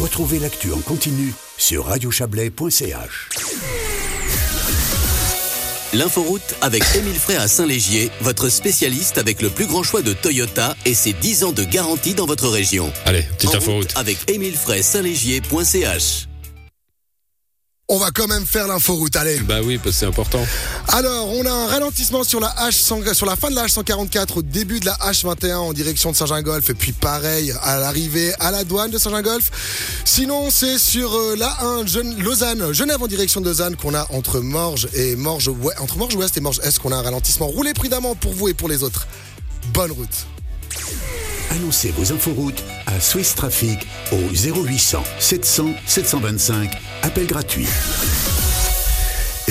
Retrouvez 0.00 0.38
l'actu 0.38 0.72
en 0.72 0.80
continu 0.80 1.32
sur 1.58 1.86
radiochablais.ch. 1.86 3.28
L'inforoute 5.92 6.54
avec 6.62 6.82
Émile 6.96 7.18
Frey 7.18 7.36
à 7.36 7.46
Saint-Légier, 7.46 8.10
votre 8.22 8.48
spécialiste 8.48 9.18
avec 9.18 9.42
le 9.42 9.50
plus 9.50 9.66
grand 9.66 9.82
choix 9.82 10.00
de 10.00 10.14
Toyota 10.14 10.74
et 10.86 10.94
ses 10.94 11.12
10 11.12 11.44
ans 11.44 11.52
de 11.52 11.64
garantie 11.64 12.14
dans 12.14 12.26
votre 12.26 12.48
région. 12.48 12.90
Allez, 13.04 13.22
petite 13.22 13.54
inforoute. 13.54 13.92
route 13.92 13.96
avec 13.96 14.30
Émile 14.30 14.56
Frey 14.56 14.82
Saint-Légier.ch. 14.82 16.28
On 17.94 17.98
va 17.98 18.10
quand 18.10 18.26
même 18.26 18.46
faire 18.46 18.66
l'inforoute, 18.68 19.14
allez. 19.16 19.38
Bah 19.40 19.58
oui, 19.62 19.76
parce 19.76 19.90
que 19.96 20.00
c'est 20.00 20.06
important. 20.06 20.40
Alors, 20.88 21.28
on 21.30 21.44
a 21.44 21.50
un 21.52 21.66
ralentissement 21.66 22.24
sur 22.24 22.40
la 22.40 22.48
H100 22.48 23.12
sur 23.12 23.26
la 23.26 23.36
fin 23.36 23.50
de 23.50 23.54
la 23.54 23.66
H144 23.66 24.38
au 24.38 24.42
début 24.42 24.80
de 24.80 24.86
la 24.86 24.94
H21 24.94 25.56
en 25.56 25.72
direction 25.74 26.10
de 26.10 26.16
Saint-Gingolf 26.16 26.70
et 26.70 26.74
puis 26.74 26.92
pareil 26.92 27.52
à 27.62 27.78
l'arrivée 27.78 28.32
à 28.40 28.50
la 28.50 28.64
douane 28.64 28.90
de 28.90 28.96
Saint-Gingolf. 28.96 29.50
Sinon, 30.06 30.48
c'est 30.50 30.78
sur 30.78 31.14
euh, 31.14 31.36
la 31.36 31.54
1 31.62 31.84
Jeune- 31.84 32.18
Lausanne, 32.22 32.72
Genève 32.72 33.02
en 33.02 33.06
direction 33.08 33.42
de 33.42 33.46
Lausanne 33.50 33.76
qu'on 33.76 33.94
a 33.94 34.06
entre 34.10 34.40
Morges 34.40 34.88
et 34.94 35.14
Morges 35.14 35.48
Ouest, 35.48 35.78
entre 35.78 35.98
Morges 35.98 36.14
Ouest 36.14 36.34
et 36.38 36.40
Morges 36.40 36.60
Est 36.62 36.78
qu'on 36.78 36.92
a 36.92 36.96
un 36.96 37.02
ralentissement. 37.02 37.48
Roulez 37.48 37.74
prudemment 37.74 38.14
pour 38.14 38.32
vous 38.32 38.48
et 38.48 38.54
pour 38.54 38.70
les 38.70 38.82
autres. 38.82 39.06
Bonne 39.74 39.92
route. 39.92 40.26
Annoncez 41.52 41.90
vos 41.90 42.12
inforoutes 42.12 42.64
à 42.86 42.98
Swiss 42.98 43.34
Traffic 43.34 43.86
au 44.10 44.16
0800 44.16 45.04
700 45.18 45.74
725. 45.86 46.70
Appel 47.02 47.26
gratuit. 47.26 47.66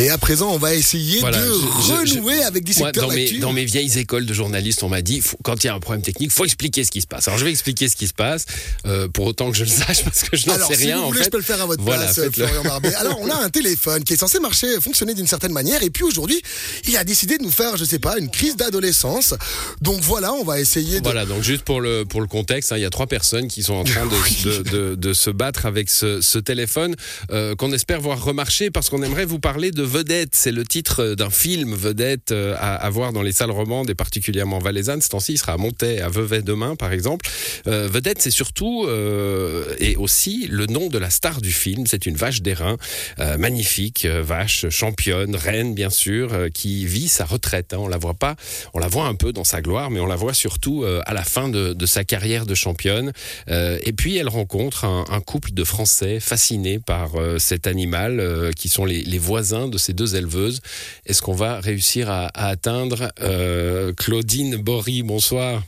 Et 0.02 0.10
à 0.10 0.18
présent, 0.18 0.50
on 0.52 0.58
va 0.58 0.74
essayer 0.74 1.20
Voilà, 1.20 1.38
de 1.40 1.46
je- 1.46 2.06
je- 2.08 2.14
renouer 2.16 2.42
avec 2.44 2.64
des 2.64 2.74
Moi, 2.80 2.88
secteurs 2.88 3.08
dans, 3.10 3.14
mes, 3.14 3.24
d'actu. 3.26 3.38
dans 3.40 3.54
mes 3.54 3.66
vieilles 3.66 4.00
écoles 4.00 4.26
de 4.26 4.34
journalistes, 4.34 4.82
on 4.82 4.90
m'a 4.90 5.04
dit, 5.04 5.22
faut- 5.22 5.38
quand 5.44 5.64
il 5.64 5.68
y 5.68 5.70
a 5.70 5.76
un 5.76 5.80
problème 5.80 6.02
technique, 6.02 6.32
faut 6.32 6.44
expliquer 6.46 6.84
ce 6.84 6.90
qui 6.90 7.02
se 7.02 7.08
passe. 7.08 7.28
Alors 7.28 7.38
je 7.38 7.46
vais 7.46 7.52
expliquer 7.52 7.88
ce 7.88 7.96
qui 7.96 8.08
se 8.08 8.14
passe, 8.14 8.46
euh, 8.88 9.08
pour 9.08 9.28
autant 9.28 9.52
que 9.52 9.58
je 9.58 9.64
le 9.64 9.70
sache, 9.70 10.04
parce 10.04 10.24
que 10.24 10.36
je 10.36 10.48
n'en 10.48 10.56
sais 10.68 10.76
si 10.76 10.86
rien 10.86 10.98
vous 10.98 11.04
en 11.04 11.08
voulez, 11.10 11.20
fait. 11.20 11.26
je 11.26 11.30
peux 11.30 11.38
le 11.38 11.44
faire 11.44 11.62
à 11.62 11.66
votre 11.68 11.84
Voilà, 11.84 12.06
place. 12.12 12.20
Florian 12.34 12.64
Barbet. 12.64 12.94
Alors, 12.96 13.20
on 13.22 13.30
a 13.30 13.36
un 13.36 13.50
téléphone 13.52 14.04
qui 14.04 14.14
est 14.14 14.18
censé 14.18 14.40
marcher, 14.40 14.82
fonctionner 14.82 15.14
d'une 15.14 15.28
certaine 15.28 15.52
manière, 15.52 15.84
et 15.84 15.92
puis 15.92 16.04
aujourd'hui, 16.04 16.42
il 16.88 16.98
a 16.98 17.04
décidé 17.04 17.38
de 17.38 17.44
nous 17.44 17.52
faire, 17.52 17.78
je 17.78 17.86
sais 17.86 18.00
pas, 18.00 18.18
une 18.18 18.32
crise 18.32 18.56
d'adolescence. 18.56 19.36
Donc 19.82 20.02
voilà, 20.02 20.34
on 20.34 20.44
va 20.44 20.60
essayer 20.60 21.00
de. 21.00 21.04
Voilà, 21.04 21.26
donc 21.28 21.44
juste 21.44 21.62
pour 21.64 21.80
le, 21.80 22.06
pour 22.06 22.22
le 22.22 22.28
contexte, 22.28 22.72
hein, 22.72 22.78
il 22.78 22.82
y 22.82 22.86
a 22.86 22.90
trois 22.90 23.08
personnes 23.08 23.48
qui 23.48 23.62
sont 23.62 23.76
en 23.76 23.84
train 23.84 24.06
de, 24.08 24.12
de, 24.64 24.70
de- 24.70 24.96
de 24.96 25.14
se 25.14 25.30
battre 25.30 25.68
avec 25.68 25.90
ce, 25.92 26.22
ce 26.22 26.40
téléphone 26.40 26.96
euh, 27.32 27.54
qu'on 27.56 27.72
espère 27.72 28.02
voir 28.02 28.24
remarcher 28.24 28.72
parce 28.72 28.90
qu'on 28.90 29.04
aimerait 29.04 29.26
vous 29.26 29.40
parler 29.40 29.70
de 29.72 29.84
Vedette. 29.92 30.36
C'est 30.36 30.54
le 30.54 30.64
titre 30.64 31.16
d'un 31.16 31.30
film 31.30 31.76
Vedette 31.76 32.32
euh, 32.32 32.56
à, 32.58 32.90
voir 32.90 33.12
dans 33.12 33.22
les 33.22 33.34
salles 33.34 33.52
romandes 33.52 33.90
et 33.90 33.96
particulièrement 33.96 34.60
valaisannes. 34.60 35.02
Ce 35.02 35.10
temps-ci, 35.10 35.34
il 35.34 35.38
sera 35.38 35.54
à 35.54 35.58
Montaix, 35.58 36.00
à 36.00 36.08
Vevey 36.08 36.42
demain, 36.42 36.78
par 36.78 36.94
exemple. 36.94 37.26
Euh, 37.68 37.90
Vedette, 37.92 38.22
c'est 38.22 38.32
surtout 38.32 38.86
euh, 38.88 39.76
et 39.80 39.98
aussi 39.98 40.48
le 40.50 40.66
nom 40.66 40.88
de 40.88 40.98
la 40.98 41.10
star 41.10 41.42
du 41.42 41.52
film. 41.52 41.86
C'est 41.88 42.06
une 42.06 42.16
vache 42.16 42.42
d'airain, 42.42 42.78
euh, 43.20 43.38
magnifique, 43.38 44.06
euh, 44.06 44.24
vache 44.24 44.70
championne, 44.70 45.36
reine 45.36 45.76
bien 45.76 45.90
sûr, 45.90 46.34
euh, 46.34 46.48
qui 46.48 46.86
vit 46.86 47.10
sa 47.10 47.26
retraite. 47.26 47.74
hein. 47.74 47.80
On 47.80 47.90
la 47.90 47.98
voit 47.98 48.14
pas, 48.14 48.38
on 48.74 48.80
la 48.80 48.88
voit 48.88 49.08
un 49.08 49.16
peu 49.16 49.34
dans 49.34 49.44
sa 49.44 49.62
gloire, 49.62 49.92
mais 49.92 50.00
on 50.00 50.06
la 50.06 50.16
voit 50.16 50.34
surtout 50.34 50.84
euh, 50.84 51.02
à 51.06 51.14
la 51.14 51.24
fin 51.24 51.50
de, 51.50 51.86
sa 51.86 52.06
carrière 52.06 52.46
de 52.46 52.56
championne. 52.56 53.12
Euh, 53.50 53.78
et 53.84 53.92
puis 53.92 54.16
elle 54.16 54.30
rencontre 54.30 54.86
un, 54.86 55.22
couple 55.22 55.52
de 55.52 55.64
Français 55.64 56.20
fascinés 56.20 56.80
par 56.80 57.16
euh, 57.16 57.38
cet 57.38 57.68
animal, 57.68 58.20
euh, 58.20 58.52
qui 58.52 58.70
sont 58.70 58.86
les, 58.86 59.04
les 59.04 59.18
voisins 59.18 59.68
de 59.72 59.80
ces 59.80 59.94
deux 59.94 60.16
éleveuses. 60.16 60.62
Est-ce 61.08 61.24
qu'on 61.24 61.34
va 61.34 61.60
réussir 61.60 62.12
à, 62.12 62.28
à 62.28 62.50
atteindre 62.50 63.12
euh, 63.22 63.94
Claudine 63.94 64.58
Bory? 64.58 65.02
Bonsoir. 65.02 65.64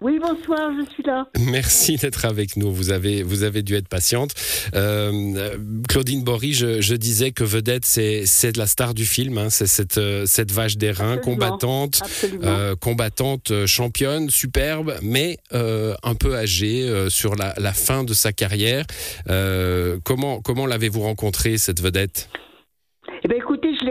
Oui, 0.00 0.18
bonsoir, 0.20 0.72
je 0.78 0.90
suis 0.92 1.02
là. 1.04 1.26
Merci 1.38 1.96
d'être 1.96 2.24
avec 2.24 2.56
nous. 2.56 2.72
Vous 2.72 2.90
avez, 2.90 3.22
vous 3.22 3.44
avez 3.44 3.62
dû 3.62 3.76
être 3.76 3.88
patiente. 3.88 4.32
Euh, 4.74 5.12
euh, 5.36 5.56
Claudine 5.88 6.22
Bory, 6.24 6.54
je, 6.54 6.80
je 6.80 6.94
disais 6.94 7.30
que 7.30 7.44
Vedette, 7.44 7.84
c'est, 7.84 8.24
c'est 8.26 8.52
de 8.52 8.58
la 8.58 8.66
star 8.66 8.94
du 8.94 9.06
film. 9.06 9.38
hein. 9.38 9.48
C'est 9.48 9.66
cette, 9.66 10.00
cette 10.26 10.50
vache 10.50 10.76
d'airain, 10.76 11.18
combattante, 11.18 12.00
euh, 12.42 12.74
combattante, 12.76 13.66
championne, 13.66 14.28
superbe, 14.28 14.96
mais 15.02 15.38
euh, 15.52 15.94
un 16.02 16.14
peu 16.14 16.36
âgée 16.36 17.06
sur 17.08 17.36
la, 17.36 17.54
la 17.56 17.72
fin 17.72 18.02
de 18.02 18.12
sa 18.12 18.32
carrière. 18.32 18.86
Comment, 20.04 20.40
comment 20.40 20.66
l'avez-vous 20.66 21.02
rencontrée, 21.02 21.58
cette 21.58 21.80
vedette? 21.80 22.28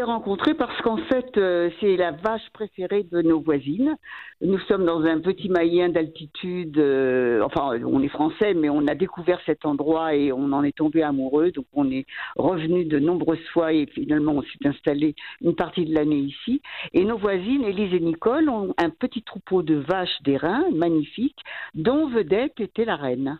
Rencontrée 0.05 0.53
parce 0.53 0.79
qu'en 0.81 0.97
fait, 0.97 1.37
euh, 1.37 1.69
c'est 1.79 1.97
la 1.97 2.11
vache 2.11 2.49
préférée 2.53 3.03
de 3.03 3.21
nos 3.21 3.41
voisines. 3.41 3.95
Nous 4.41 4.59
sommes 4.59 4.85
dans 4.85 5.01
un 5.01 5.19
petit 5.19 5.49
maillen 5.49 5.91
d'altitude. 5.91 6.77
euh, 6.77 7.41
enfin, 7.43 7.77
on 7.85 8.01
est 8.01 8.07
français, 8.07 8.53
mais 8.53 8.69
on 8.69 8.87
a 8.87 8.95
découvert 8.95 9.39
cet 9.45 9.65
endroit 9.65 10.15
et 10.15 10.31
on 10.31 10.51
en 10.53 10.63
est 10.63 10.75
tombé 10.75 11.03
amoureux. 11.03 11.51
Donc, 11.51 11.65
on 11.73 11.89
est 11.91 12.05
revenu 12.37 12.85
de 12.85 12.99
nombreuses 12.99 13.45
fois 13.51 13.73
et 13.73 13.85
finalement, 13.87 14.33
on 14.33 14.41
s'est 14.41 14.67
installé 14.67 15.15
une 15.41 15.55
partie 15.55 15.85
de 15.85 15.93
l'année 15.93 16.19
ici. 16.19 16.61
Et 16.93 17.03
nos 17.03 17.17
voisines, 17.17 17.63
Élise 17.63 17.93
et 17.93 17.99
Nicole, 17.99 18.49
ont 18.49 18.73
un 18.77 18.89
petit 18.89 19.23
troupeau 19.23 19.63
de 19.63 19.75
vaches 19.75 20.21
d'airain 20.23 20.63
magnifiques, 20.73 21.41
dont 21.73 22.07
Vedette 22.07 22.59
était 22.59 22.85
la 22.85 22.95
reine. 22.95 23.39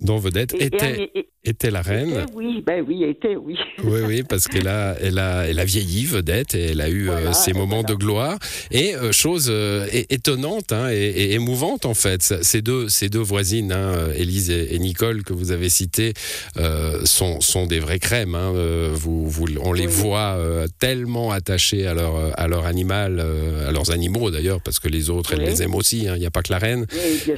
Dont 0.00 0.18
Vedette 0.18 0.54
Et- 0.54 0.62
et- 0.62 0.66
était, 0.66 1.10
et- 1.14 1.26
était 1.44 1.70
la 1.70 1.82
reine. 1.82 2.10
était, 2.10 2.32
oui, 2.34 2.62
ben 2.66 2.84
oui, 2.86 3.04
était, 3.04 3.36
oui. 3.36 3.56
Oui, 3.84 4.00
oui, 4.06 4.22
parce 4.22 4.46
qu'elle 4.48 4.68
a, 4.68 4.96
elle 5.00 5.18
a, 5.18 5.46
elle 5.48 5.58
a 5.58 5.64
vieilli, 5.64 6.04
vedette, 6.04 6.54
et 6.54 6.70
elle 6.72 6.80
a 6.80 6.88
eu 6.88 7.06
Voilà, 7.06 7.30
euh, 7.30 7.32
ses 7.32 7.52
moments 7.52 7.80
voilà. 7.82 7.88
de 7.88 7.94
gloire. 7.94 8.38
Et 8.70 8.94
euh, 8.94 9.12
chose 9.12 9.48
euh, 9.50 9.86
étonnante 10.10 10.72
hein, 10.72 10.88
et, 10.90 11.32
émouvante 11.32 11.86
en 11.86 11.94
fait, 11.94 12.22
ces 12.42 12.62
deux, 12.62 12.88
ces 12.88 13.08
deux 13.08 13.18
voisines, 13.20 13.72
hein, 13.72 14.08
Élise 14.16 14.50
et, 14.50 14.78
Nicole 14.78 15.22
que 15.22 15.32
vous 15.32 15.50
avez 15.50 15.68
citées, 15.68 16.12
euh, 16.58 17.04
sont, 17.04 17.40
sont 17.40 17.66
des 17.66 17.78
vraies 17.80 17.98
crèmes. 17.98 18.34
Hein, 18.34 18.52
vous, 18.94 19.28
vous, 19.28 19.46
on 19.62 19.72
les 19.72 19.86
Oui. 19.86 19.92
voit 19.92 20.38
tellement 20.78 21.30
attachés 21.30 21.86
à 21.86 21.94
leur, 21.94 22.38
à 22.38 22.48
leur 22.48 22.66
animal, 22.66 23.20
à 23.66 23.70
leurs 23.72 23.90
animaux 23.90 24.30
d'ailleurs, 24.30 24.60
parce 24.62 24.78
que 24.78 24.88
les 24.88 25.10
autres, 25.10 25.34
elles 25.34 25.40
les 25.44 25.62
aiment 25.62 25.74
aussi. 25.74 26.08
hein, 26.08 26.14
Il 26.16 26.20
n'y 26.20 26.26
a 26.26 26.30
pas 26.30 26.42
que 26.42 26.52
la 26.52 26.58
reine. 26.58 26.86
Oui, 26.92 27.34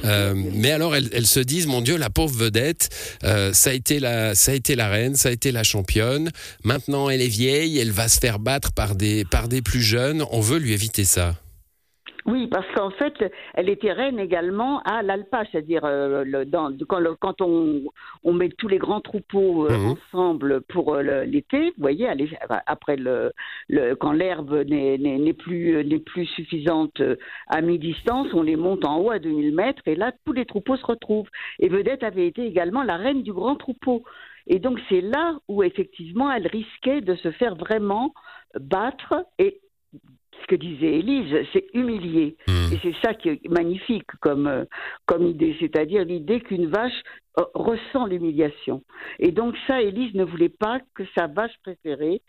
mais 0.53 0.71
alors, 0.71 0.95
elles, 0.95 1.09
elles 1.13 1.27
se 1.27 1.39
disent, 1.39 1.67
mon 1.67 1.81
Dieu, 1.81 1.97
la 1.97 2.09
pauvre 2.09 2.35
vedette, 2.35 2.52
euh, 3.23 3.53
ça 3.53 3.69
a 3.69 3.73
été 3.73 3.99
la, 3.99 4.35
ça 4.35 4.51
a 4.51 4.55
été 4.55 4.75
la 4.75 4.89
reine, 4.89 5.15
ça 5.15 5.29
a 5.29 5.31
été 5.31 5.51
la 5.51 5.63
championne. 5.63 6.31
Maintenant, 6.63 7.09
elle 7.09 7.21
est 7.21 7.27
vieille, 7.27 7.79
elle 7.79 7.91
va 7.91 8.07
se 8.07 8.19
faire 8.19 8.39
battre 8.39 8.71
par 8.71 8.95
des, 8.95 9.25
par 9.25 9.47
des 9.47 9.61
plus 9.61 9.81
jeunes. 9.81 10.23
On 10.31 10.41
veut 10.41 10.59
lui 10.59 10.73
éviter 10.73 11.05
ça. 11.05 11.35
Oui, 12.25 12.47
parce 12.47 12.65
qu'en 12.73 12.89
fait, 12.91 13.13
elle 13.53 13.67
était 13.69 13.91
reine 13.91 14.17
également 14.19 14.79
à 14.83 15.01
l'alpa, 15.03 15.43
c'est-à-dire 15.51 15.83
euh, 15.83 16.23
le- 16.23 16.45
dans- 16.45 16.71
quand, 16.87 16.99
le- 16.99 17.15
quand 17.15 17.41
on, 17.41 17.83
on 18.23 18.33
met 18.33 18.49
tous 18.49 18.67
les 18.69 18.77
grands 18.77 19.01
troupeaux 19.01 19.65
euh, 19.67 19.77
Mhm. 19.77 19.95
ensemble 20.13 20.61
pour 20.61 20.93
euh, 20.95 21.23
l'été, 21.25 21.67
vous 21.71 21.73
voyez, 21.81 22.07
après 22.65 22.95
le, 22.95 23.31
le- 23.67 23.95
quand 23.95 24.13
l'herbe 24.13 24.53
n'est 24.67 25.33
plus 25.33 25.83
n'est 25.85 25.99
plus 25.99 26.25
suffisante 26.27 27.01
à 27.47 27.61
mi-distance, 27.61 28.27
on 28.33 28.41
les 28.43 28.55
monte 28.55 28.85
en 28.85 28.99
haut 28.99 29.11
à 29.11 29.19
2000 29.19 29.53
mètres 29.53 29.81
et 29.85 29.95
là 29.95 30.11
tous 30.25 30.33
les 30.33 30.45
troupeaux 30.45 30.77
se 30.77 30.85
retrouvent. 30.85 31.29
Et 31.59 31.67
Vedette 31.67 32.03
avait 32.03 32.27
été 32.27 32.45
également 32.45 32.83
la 32.83 32.97
reine 32.97 33.23
du 33.23 33.33
grand 33.33 33.55
troupeau. 33.55 34.03
Et 34.47 34.59
donc 34.59 34.79
c'est 34.89 35.01
là 35.01 35.35
où 35.47 35.63
effectivement 35.63 36.31
elle 36.31 36.47
risquait 36.47 37.01
de 37.01 37.15
se 37.15 37.31
faire 37.31 37.55
vraiment 37.55 38.13
battre 38.59 39.25
et 39.39 39.59
ce 40.43 40.47
que 40.47 40.55
disait 40.55 40.99
Élise, 40.99 41.33
c'est 41.53 41.65
humilier. 41.73 42.35
Hmm. 42.47 42.73
Et 42.73 42.79
c'est 42.81 42.95
ça 43.03 43.13
qui 43.13 43.29
est 43.29 43.49
magnifique 43.49 44.07
comme, 44.21 44.47
euh, 44.47 44.65
comme 45.05 45.25
idée, 45.27 45.55
c'est-à-dire 45.59 46.05
l'idée 46.05 46.41
qu'une 46.41 46.67
vache 46.67 47.01
euh, 47.39 47.43
ressent 47.53 48.05
l'humiliation. 48.05 48.83
Et 49.19 49.31
donc 49.31 49.55
ça, 49.67 49.81
Élise 49.81 50.13
ne 50.13 50.23
voulait 50.23 50.49
pas 50.49 50.79
que 50.95 51.03
sa 51.17 51.27
vache 51.27 51.53
préférée 51.63 52.21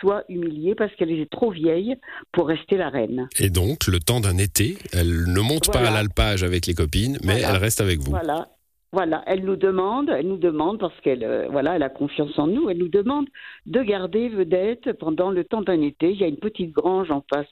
soit 0.00 0.24
humiliée 0.28 0.74
parce 0.74 0.94
qu'elle 0.94 1.10
était 1.10 1.28
trop 1.28 1.50
vieille 1.50 1.96
pour 2.32 2.48
rester 2.48 2.76
la 2.76 2.88
reine. 2.88 3.28
Et 3.38 3.50
donc, 3.50 3.86
le 3.88 3.98
temps 3.98 4.20
d'un 4.20 4.38
été, 4.38 4.78
elle 4.92 5.24
ne 5.26 5.40
monte 5.40 5.70
pas 5.72 5.80
à 5.80 5.90
l'alpage 5.90 6.42
avec 6.42 6.66
les 6.66 6.74
copines, 6.74 7.18
mais 7.24 7.34
Voilà. 7.40 7.50
elle 7.50 7.56
reste 7.56 7.80
avec 7.80 7.98
vous. 8.00 8.10
Voilà. 8.10 8.48
Voilà, 8.94 9.22
elle 9.26 9.44
nous 9.46 9.56
demande, 9.56 10.10
elle 10.10 10.28
nous 10.28 10.36
demande 10.36 10.78
parce 10.78 10.98
qu'elle, 11.00 11.24
euh, 11.24 11.48
voilà, 11.50 11.76
elle 11.76 11.82
a 11.82 11.88
confiance 11.88 12.38
en 12.38 12.46
nous. 12.46 12.68
Elle 12.68 12.76
nous 12.76 12.88
demande 12.88 13.26
de 13.64 13.82
garder 13.82 14.28
vedette 14.28 14.92
pendant 14.98 15.30
le 15.30 15.44
temps 15.44 15.62
d'un 15.62 15.80
été. 15.80 16.10
Il 16.10 16.20
y 16.20 16.24
a 16.24 16.28
une 16.28 16.36
petite 16.36 16.72
grange 16.72 17.10
en 17.10 17.24
face 17.32 17.48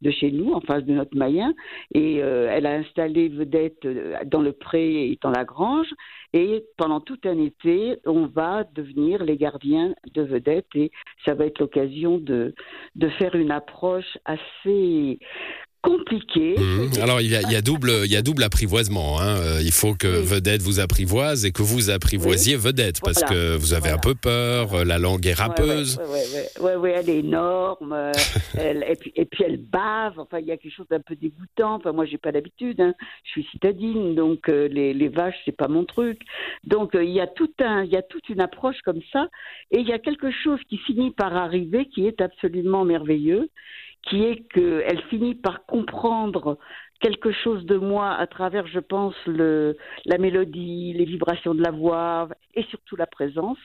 de 0.00 0.10
chez 0.10 0.30
nous, 0.30 0.52
en 0.52 0.62
face 0.62 0.84
de 0.84 0.92
notre 0.94 1.14
mayen, 1.14 1.54
et 1.92 2.22
euh, 2.22 2.48
elle 2.50 2.66
a 2.66 2.72
installé 2.72 3.28
vedette 3.28 3.84
euh, 3.84 4.16
dans 4.24 4.40
le 4.40 4.52
pré 4.52 5.10
et 5.10 5.18
dans 5.20 5.30
la 5.30 5.44
grange. 5.44 5.92
Et 6.32 6.64
pendant 6.78 7.00
tout 7.00 7.18
un 7.24 7.38
été, 7.38 7.98
on 8.06 8.26
va 8.26 8.64
devenir 8.74 9.22
les 9.24 9.36
gardiens 9.36 9.94
de 10.14 10.22
vedette, 10.22 10.68
et 10.74 10.90
ça 11.26 11.34
va 11.34 11.44
être 11.44 11.58
l'occasion 11.58 12.16
de 12.16 12.54
de 12.94 13.08
faire 13.10 13.34
une 13.34 13.50
approche 13.50 14.16
assez 14.24 15.18
compliqué. 15.82 16.54
Mmh. 16.58 17.00
Alors 17.02 17.20
il 17.20 17.30
y, 17.30 17.36
a, 17.36 17.42
il 17.42 17.52
y, 17.52 17.56
a, 17.56 17.62
double, 17.62 17.90
il 18.04 18.10
y 18.10 18.16
a 18.16 18.22
double 18.22 18.42
apprivoisement. 18.42 19.20
Hein. 19.20 19.36
Euh, 19.38 19.60
il 19.62 19.72
faut 19.72 19.94
que 19.94 20.06
Vedette 20.08 20.62
vous 20.62 20.80
apprivoise 20.80 21.44
et 21.44 21.52
que 21.52 21.62
vous 21.62 21.90
apprivoisiez 21.90 22.56
Vedette 22.56 23.00
parce 23.02 23.22
que 23.22 23.56
vous 23.56 23.74
avez 23.74 23.90
un 23.90 23.98
peu 23.98 24.14
peur. 24.14 24.74
euh, 24.74 24.84
La 24.84 24.98
langue 24.98 25.26
est 25.26 25.34
râpeuse. 25.34 25.98
Oui, 26.02 26.18
ouais, 26.60 26.62
ouais, 26.70 26.76
ouais, 26.76 26.90
elle 26.98 27.10
est 27.10 27.18
énorme. 27.18 27.92
euh, 27.92 28.12
elle- 28.58 28.84
et, 28.88 28.96
puis, 28.96 29.12
et 29.14 29.24
puis 29.24 29.44
elle 29.46 29.58
bave. 29.58 30.18
Enfin, 30.18 30.38
il 30.40 30.46
y 30.46 30.52
a 30.52 30.56
quelque 30.56 30.74
chose 30.74 30.86
d'un 30.90 31.00
peu 31.00 31.14
dégoûtant. 31.16 31.74
Enfin, 31.76 31.92
moi, 31.92 32.06
j'ai 32.06 32.18
pas 32.18 32.32
l'habitude. 32.32 32.80
Hein. 32.80 32.94
Je 33.24 33.30
suis 33.30 33.46
citadine, 33.52 34.14
donc 34.14 34.48
euh, 34.48 34.68
les, 34.68 34.92
les 34.94 35.08
vaches, 35.08 35.36
c'est 35.44 35.56
pas 35.56 35.68
mon 35.68 35.84
truc. 35.84 36.20
Donc 36.64 36.94
euh, 36.94 37.04
il 37.04 37.12
y 37.12 37.20
a 37.20 37.26
tout 37.26 37.50
un, 37.60 37.84
il 37.84 37.90
y 37.90 37.96
a 37.96 38.02
toute 38.02 38.28
une 38.28 38.40
approche 38.40 38.78
comme 38.84 39.00
ça. 39.12 39.28
Et 39.70 39.78
il 39.78 39.88
y 39.88 39.92
a 39.92 39.98
quelque 39.98 40.30
chose 40.44 40.58
qui 40.68 40.78
finit 40.78 41.10
par 41.12 41.36
arriver, 41.36 41.86
qui 41.86 42.06
est 42.06 42.20
absolument 42.20 42.84
merveilleux, 42.84 43.48
qui 44.08 44.24
est 44.24 44.48
qu'elle 44.52 45.02
finit 45.10 45.34
par 45.34 45.64
comprendre 45.66 46.58
quelque 47.00 47.30
chose 47.32 47.64
de 47.64 47.76
moi 47.76 48.12
à 48.12 48.26
travers, 48.26 48.66
je 48.66 48.80
pense, 48.80 49.14
le, 49.26 49.76
la 50.04 50.18
mélodie, 50.18 50.92
les 50.94 51.04
vibrations 51.04 51.54
de 51.54 51.62
la 51.62 51.70
voix 51.70 52.28
et 52.54 52.64
surtout 52.64 52.96
la 52.96 53.06
présence. 53.06 53.58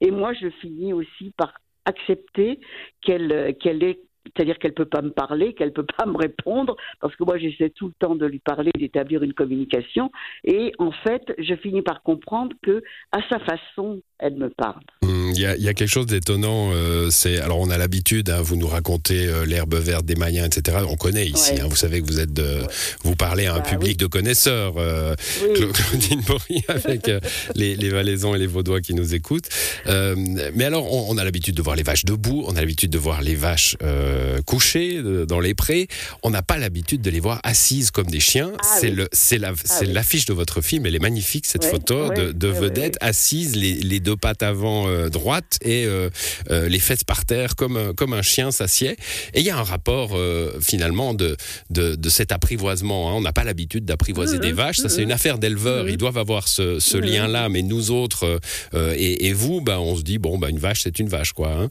Et 0.00 0.10
moi, 0.10 0.32
je 0.32 0.48
finis 0.60 0.92
aussi 0.92 1.32
par 1.36 1.54
accepter 1.84 2.60
qu'elle 3.00 3.56
qu'elle 3.60 3.82
est 3.82 4.00
c'est-à-dire 4.36 4.58
qu'elle 4.58 4.74
peut 4.74 4.84
pas 4.84 5.02
me 5.02 5.10
parler, 5.10 5.54
qu'elle 5.54 5.72
peut 5.72 5.86
pas 5.96 6.06
me 6.12 6.16
répondre, 6.16 6.76
parce 7.00 7.14
que 7.16 7.24
moi 7.24 7.38
j'essaie 7.38 7.70
tout 7.70 7.86
le 7.88 7.94
temps 7.98 8.14
de 8.14 8.26
lui 8.26 8.38
parler, 8.40 8.70
d'établir 8.78 9.22
une 9.22 9.32
communication, 9.34 10.10
et 10.44 10.72
en 10.78 10.92
fait 10.92 11.22
je 11.38 11.54
finis 11.56 11.82
par 11.82 12.02
comprendre 12.02 12.54
que 12.62 12.82
à 13.12 13.18
sa 13.30 13.38
façon 13.40 14.00
elle 14.22 14.34
me 14.36 14.50
parle. 14.50 14.82
Mmh, 15.02 15.30
Il 15.34 15.40
y, 15.40 15.46
a, 15.46 15.56
il 15.56 15.62
y 15.62 15.68
a 15.68 15.72
quelque 15.72 15.88
chose 15.88 16.04
d'étonnant. 16.06 16.72
euh, 16.74 17.08
c'est 17.10 17.40
alors 17.40 17.58
on 17.60 17.70
a 17.70 17.78
l'habitude. 17.78 18.28
hein, 18.28 18.42
vous 18.42 18.56
nous 18.56 18.66
racontez 18.66 19.26
euh, 19.26 19.46
l'herbe 19.46 19.74
verte 19.76 20.04
des 20.04 20.14
Mayens, 20.14 20.44
etc. 20.44 20.76
On 20.86 20.96
connaît 20.96 21.26
ici. 21.26 21.54
Ouais. 21.54 21.60
hein, 21.62 21.66
vous 21.70 21.76
savez 21.76 22.02
que 22.02 22.06
vous 22.06 22.20
êtes 22.20 22.32
de, 22.34 22.58
vous 23.02 23.16
parlez 23.16 23.46
à 23.46 23.54
un 23.54 23.60
Bah 23.60 23.62
public 23.70 23.92
oui. 23.92 23.96
de 23.96 24.06
connaisseurs. 24.06 24.74
euh, 24.76 25.14
Oui. 25.42 25.54
Claudine 25.72 26.20
Bory 26.26 26.62
avec 26.68 27.10
les, 27.54 27.76
les 27.76 27.88
Valaisans 27.88 28.34
et 28.34 28.38
les 28.38 28.46
Vaudois 28.46 28.82
qui 28.82 28.92
nous 28.94 29.14
écoutent. 29.14 29.48
Mais 29.86 30.64
alors, 30.64 30.92
on, 30.92 31.14
on 31.14 31.18
a 31.18 31.24
l'habitude 31.24 31.54
de 31.54 31.62
voir 31.62 31.76
les 31.76 31.82
vaches 31.82 32.04
debout, 32.04 32.44
on 32.46 32.56
a 32.56 32.60
l'habitude 32.60 32.90
de 32.90 32.98
voir 32.98 33.22
les 33.22 33.34
vaches 33.34 33.76
euh, 34.10 34.42
couchées 34.42 35.00
dans 35.26 35.40
les 35.40 35.54
prés. 35.54 35.88
On 36.22 36.30
n'a 36.30 36.42
pas 36.42 36.58
l'habitude 36.58 37.00
de 37.02 37.10
les 37.10 37.20
voir 37.20 37.40
assises 37.44 37.90
comme 37.90 38.06
des 38.06 38.20
chiens. 38.20 38.52
Ah 38.58 38.76
c'est 38.80 38.90
oui. 38.92 39.04
c'est 39.12 39.38
la, 39.38 39.52
oui. 39.52 39.86
l'affiche 39.92 40.24
de 40.26 40.32
votre 40.32 40.60
film. 40.60 40.86
Elle 40.86 40.94
est 40.94 40.98
magnifique 41.02 41.46
cette 41.46 41.64
photo 41.64 42.10
de, 42.10 42.32
de 42.32 42.48
ouais, 42.48 42.52
ouais, 42.54 42.60
vedette 42.60 42.96
assise, 43.00 43.56
les, 43.56 43.74
les 43.74 44.00
deux 44.00 44.16
pattes 44.16 44.42
avant 44.42 44.88
euh, 44.88 45.08
droites 45.08 45.58
et 45.62 45.84
euh, 45.86 46.10
euh, 46.50 46.68
les 46.68 46.78
fesses 46.80 47.04
par 47.04 47.24
terre 47.24 47.56
comme 47.56 47.76
un- 47.76 47.92
comme 47.94 48.12
un 48.14 48.22
chien 48.22 48.50
s'assied. 48.50 48.96
Et 49.34 49.40
il 49.40 49.42
y 49.46 49.50
a 49.50 49.56
un 49.58 49.62
rapport 49.62 50.16
finalement 50.60 51.14
de, 51.14 51.36
de 51.70 51.94
de 51.94 52.08
cet 52.08 52.32
apprivoisement. 52.32 53.10
hein. 53.10 53.14
On 53.16 53.20
n'a 53.20 53.32
pas 53.32 53.44
l'habitude 53.44 53.84
d'apprivoiser 53.84 54.36
Mhm, 54.36 54.42
des 54.42 54.52
vaches. 54.52 54.76
Ça, 54.78 54.88
c'est 54.88 55.02
une 55.02 55.12
affaire 55.12 55.38
d'éleveurs. 55.38 55.88
Ils 55.88 55.96
doivent 55.96 56.18
avoir 56.18 56.48
ce, 56.48 56.78
ce 56.78 56.96
Mhm. 56.96 57.04
lien-là. 57.04 57.48
Mais 57.48 57.62
nous 57.62 57.90
autres 57.90 58.40
et, 58.74 59.26
et 59.26 59.32
vous, 59.32 59.60
bah, 59.60 59.80
on 59.80 59.96
se 59.96 60.02
dit 60.02 60.18
bon, 60.18 60.38
bah, 60.38 60.48
une 60.50 60.58
vache, 60.58 60.82
c'est 60.82 60.98
une 60.98 61.08
vache, 61.08 61.32
quoi. 61.32 61.52
hein. 61.52 61.68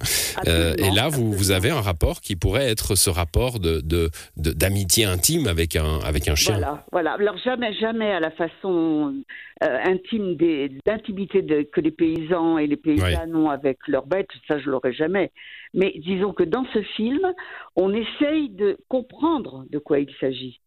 Et 0.78 0.92
là, 0.92 1.10
vous, 1.10 1.32
vous 1.34 1.52
avez 1.52 1.70
un 1.70 1.82
rapport 1.82 2.22
qui 2.22 2.29
pourrait 2.36 2.70
être 2.70 2.96
ce 2.96 3.10
rapport 3.10 3.60
de 3.60 3.82
de- 3.82 4.10
de- 4.38 4.52
d'amitié 4.52 5.06
intime 5.06 5.48
avec 5.48 5.76
un 5.76 6.00
avec 6.06 6.28
un 6.28 6.36
chien. 6.36 6.56
Voilà, 6.58 6.86
voilà. 6.92 7.12
Alors 7.14 7.38
jamais, 7.38 7.74
jamais 7.74 8.12
à 8.12 8.20
la 8.20 8.32
façon 8.32 9.14
euh, 9.64 9.78
intime 9.86 10.36
des- 10.36 10.70
d'intimité 10.86 11.42
de- 11.42 11.64
que 11.64 11.82
les 11.82 11.92
paysans 11.92 12.58
et 12.58 12.68
les 12.68 12.78
paysannes 12.78 13.36
ont 13.36 13.50
avec 13.50 13.78
leurs 13.88 14.08
bêtes, 14.08 14.30
ça 14.48 14.58
je 14.60 14.70
l'aurais 14.70 14.94
jamais. 14.94 15.32
Mais 15.74 15.94
disons 15.98 16.34
que 16.34 16.44
dans 16.44 16.66
ce 16.74 16.82
film, 16.96 17.20
on 17.76 17.94
essaye 17.94 18.50
de 18.50 18.78
comprendre 18.88 19.66
de 19.70 19.78
quoi 19.80 20.00
il 20.00 20.10
s'agit. 20.20 20.60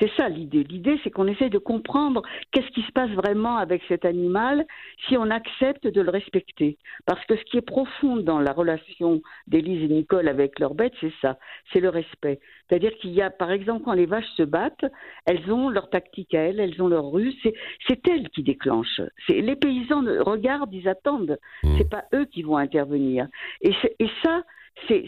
C'est 0.00 0.10
ça 0.16 0.28
l'idée. 0.28 0.64
L'idée, 0.64 0.98
c'est 1.04 1.10
qu'on 1.10 1.26
essaye 1.26 1.50
de 1.50 1.58
comprendre 1.58 2.22
qu'est-ce 2.52 2.70
qui 2.70 2.82
se 2.82 2.92
passe 2.92 3.10
vraiment 3.10 3.58
avec 3.58 3.82
cet 3.86 4.04
animal 4.04 4.66
si 5.06 5.16
on 5.18 5.30
accepte 5.30 5.86
de 5.86 6.00
le 6.00 6.10
respecter. 6.10 6.78
Parce 7.06 7.24
que 7.26 7.36
ce 7.36 7.44
qui 7.44 7.58
est 7.58 7.62
profond 7.62 8.16
dans 8.16 8.40
la 8.40 8.52
relation 8.52 9.20
d'Élise 9.46 9.84
et 9.84 9.94
Nicole 9.94 10.28
avec 10.28 10.58
leurs 10.58 10.74
bêtes, 10.74 10.94
c'est 11.00 11.12
ça, 11.20 11.38
c'est 11.72 11.80
le 11.80 11.90
respect. 11.90 12.40
C'est-à-dire 12.68 12.92
qu'il 12.98 13.10
y 13.10 13.20
a, 13.20 13.30
par 13.30 13.50
exemple, 13.50 13.84
quand 13.84 13.92
les 13.92 14.06
vaches 14.06 14.30
se 14.36 14.42
battent, 14.42 14.86
elles 15.26 15.52
ont 15.52 15.68
leur 15.68 15.90
tactique 15.90 16.34
à 16.34 16.40
elles, 16.40 16.60
elles 16.60 16.80
ont 16.80 16.88
leur 16.88 17.10
ruse, 17.10 17.36
c'est, 17.42 18.08
elles 18.08 18.30
qui 18.30 18.42
déclenchent. 18.42 19.02
Les 19.28 19.56
paysans 19.56 20.02
regardent, 20.20 20.72
ils 20.72 20.88
attendent. 20.88 21.38
Mm. 21.62 21.74
C'est 21.76 21.90
pas 21.90 22.04
eux 22.14 22.24
qui 22.24 22.42
vont 22.42 22.56
intervenir. 22.56 23.28
Et, 23.60 23.72
ça, 24.22 24.42
c'est, 24.88 25.04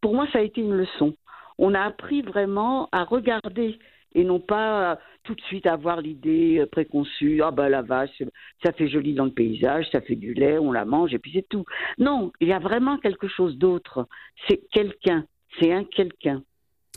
pour 0.00 0.14
moi, 0.14 0.26
ça 0.32 0.38
a 0.38 0.42
été 0.42 0.62
une 0.62 0.74
leçon. 0.74 1.14
On 1.58 1.74
a 1.74 1.80
appris 1.80 2.22
vraiment 2.22 2.88
à 2.92 3.04
regarder 3.04 3.78
et 4.14 4.24
non 4.24 4.40
pas 4.40 4.92
euh, 4.92 4.96
tout 5.24 5.34
de 5.34 5.40
suite 5.42 5.66
avoir 5.66 6.00
l'idée 6.00 6.58
euh, 6.60 6.66
préconçue, 6.66 7.42
ah 7.42 7.50
ben 7.50 7.68
la 7.68 7.82
vache, 7.82 8.22
ça 8.64 8.72
fait 8.72 8.88
joli 8.88 9.14
dans 9.14 9.24
le 9.24 9.30
paysage, 9.32 9.86
ça 9.92 10.00
fait 10.00 10.16
du 10.16 10.34
lait, 10.34 10.58
on 10.58 10.72
la 10.72 10.84
mange 10.84 11.12
et 11.14 11.18
puis 11.18 11.32
c'est 11.34 11.48
tout. 11.48 11.64
Non, 11.98 12.32
il 12.40 12.48
y 12.48 12.52
a 12.52 12.58
vraiment 12.58 12.98
quelque 12.98 13.28
chose 13.28 13.56
d'autre. 13.56 14.06
C'est 14.48 14.60
quelqu'un, 14.72 15.24
c'est 15.60 15.72
un 15.72 15.84
quelqu'un 15.84 16.42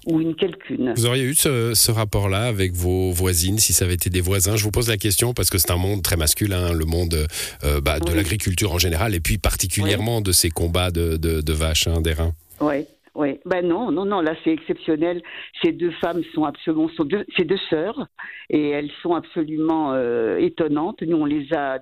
ou 0.08 0.22
une 0.22 0.36
quelqu'une. 0.36 0.94
Vous 0.96 1.08
auriez 1.08 1.24
eu 1.24 1.34
ce, 1.34 1.74
ce 1.74 1.92
rapport-là 1.92 2.44
avec 2.46 2.74
vos 2.74 3.12
voisines, 3.12 3.58
si 3.58 3.74
ça 3.74 3.86
avait 3.86 3.96
été 3.96 4.10
des 4.12 4.22
voisins? 4.22 4.56
Je 4.56 4.64
vous 4.64 4.70
pose 4.70 4.90
la 4.90 4.98
question 4.98 5.34
parce 5.34 5.50
que 5.50 5.58
c'est 5.58 5.72
un 5.72 5.78
monde 5.78 6.04
très 6.04 6.16
masculin, 6.16 6.74
le 6.74 6.86
monde 6.86 7.26
euh, 7.64 7.82
bah, 7.82 8.00
de 8.00 8.12
Oui. 8.12 8.16
l'agriculture 8.16 8.72
en 8.72 8.78
général, 8.78 9.16
et 9.16 9.20
puis 9.20 9.38
particulièrement 9.40 10.22
de 10.22 10.32
ces 10.32 10.50
combats 10.52 10.92
de, 10.92 11.18
de, 11.18 11.42
de 11.42 11.54
vaches, 11.54 11.88
hein, 11.88 12.02
d'airain. 12.02 12.34
Oui, 12.62 12.86
oui. 13.16 13.40
Ben 13.46 13.68
non, 13.68 13.92
non, 13.92 14.06
non, 14.06 14.22
là 14.22 14.36
c'est 14.44 14.52
exceptionnel. 14.52 15.22
Ces 15.64 15.72
deux 15.72 15.92
femmes 15.92 16.24
sont 16.34 16.44
absolument, 16.44 16.90
sont 16.90 17.06
deux, 17.06 17.26
ces 17.38 17.46
deux 17.46 17.60
sœurs, 17.70 18.08
et 18.50 18.70
elles 18.70 18.92
sont 19.02 19.16
absolument 19.16 19.94
euh, 19.94 20.38
étonnantes. 20.38 21.02
Nous, 21.02 21.18
on 21.18 21.26
les 21.26 21.52
a, 21.54 21.80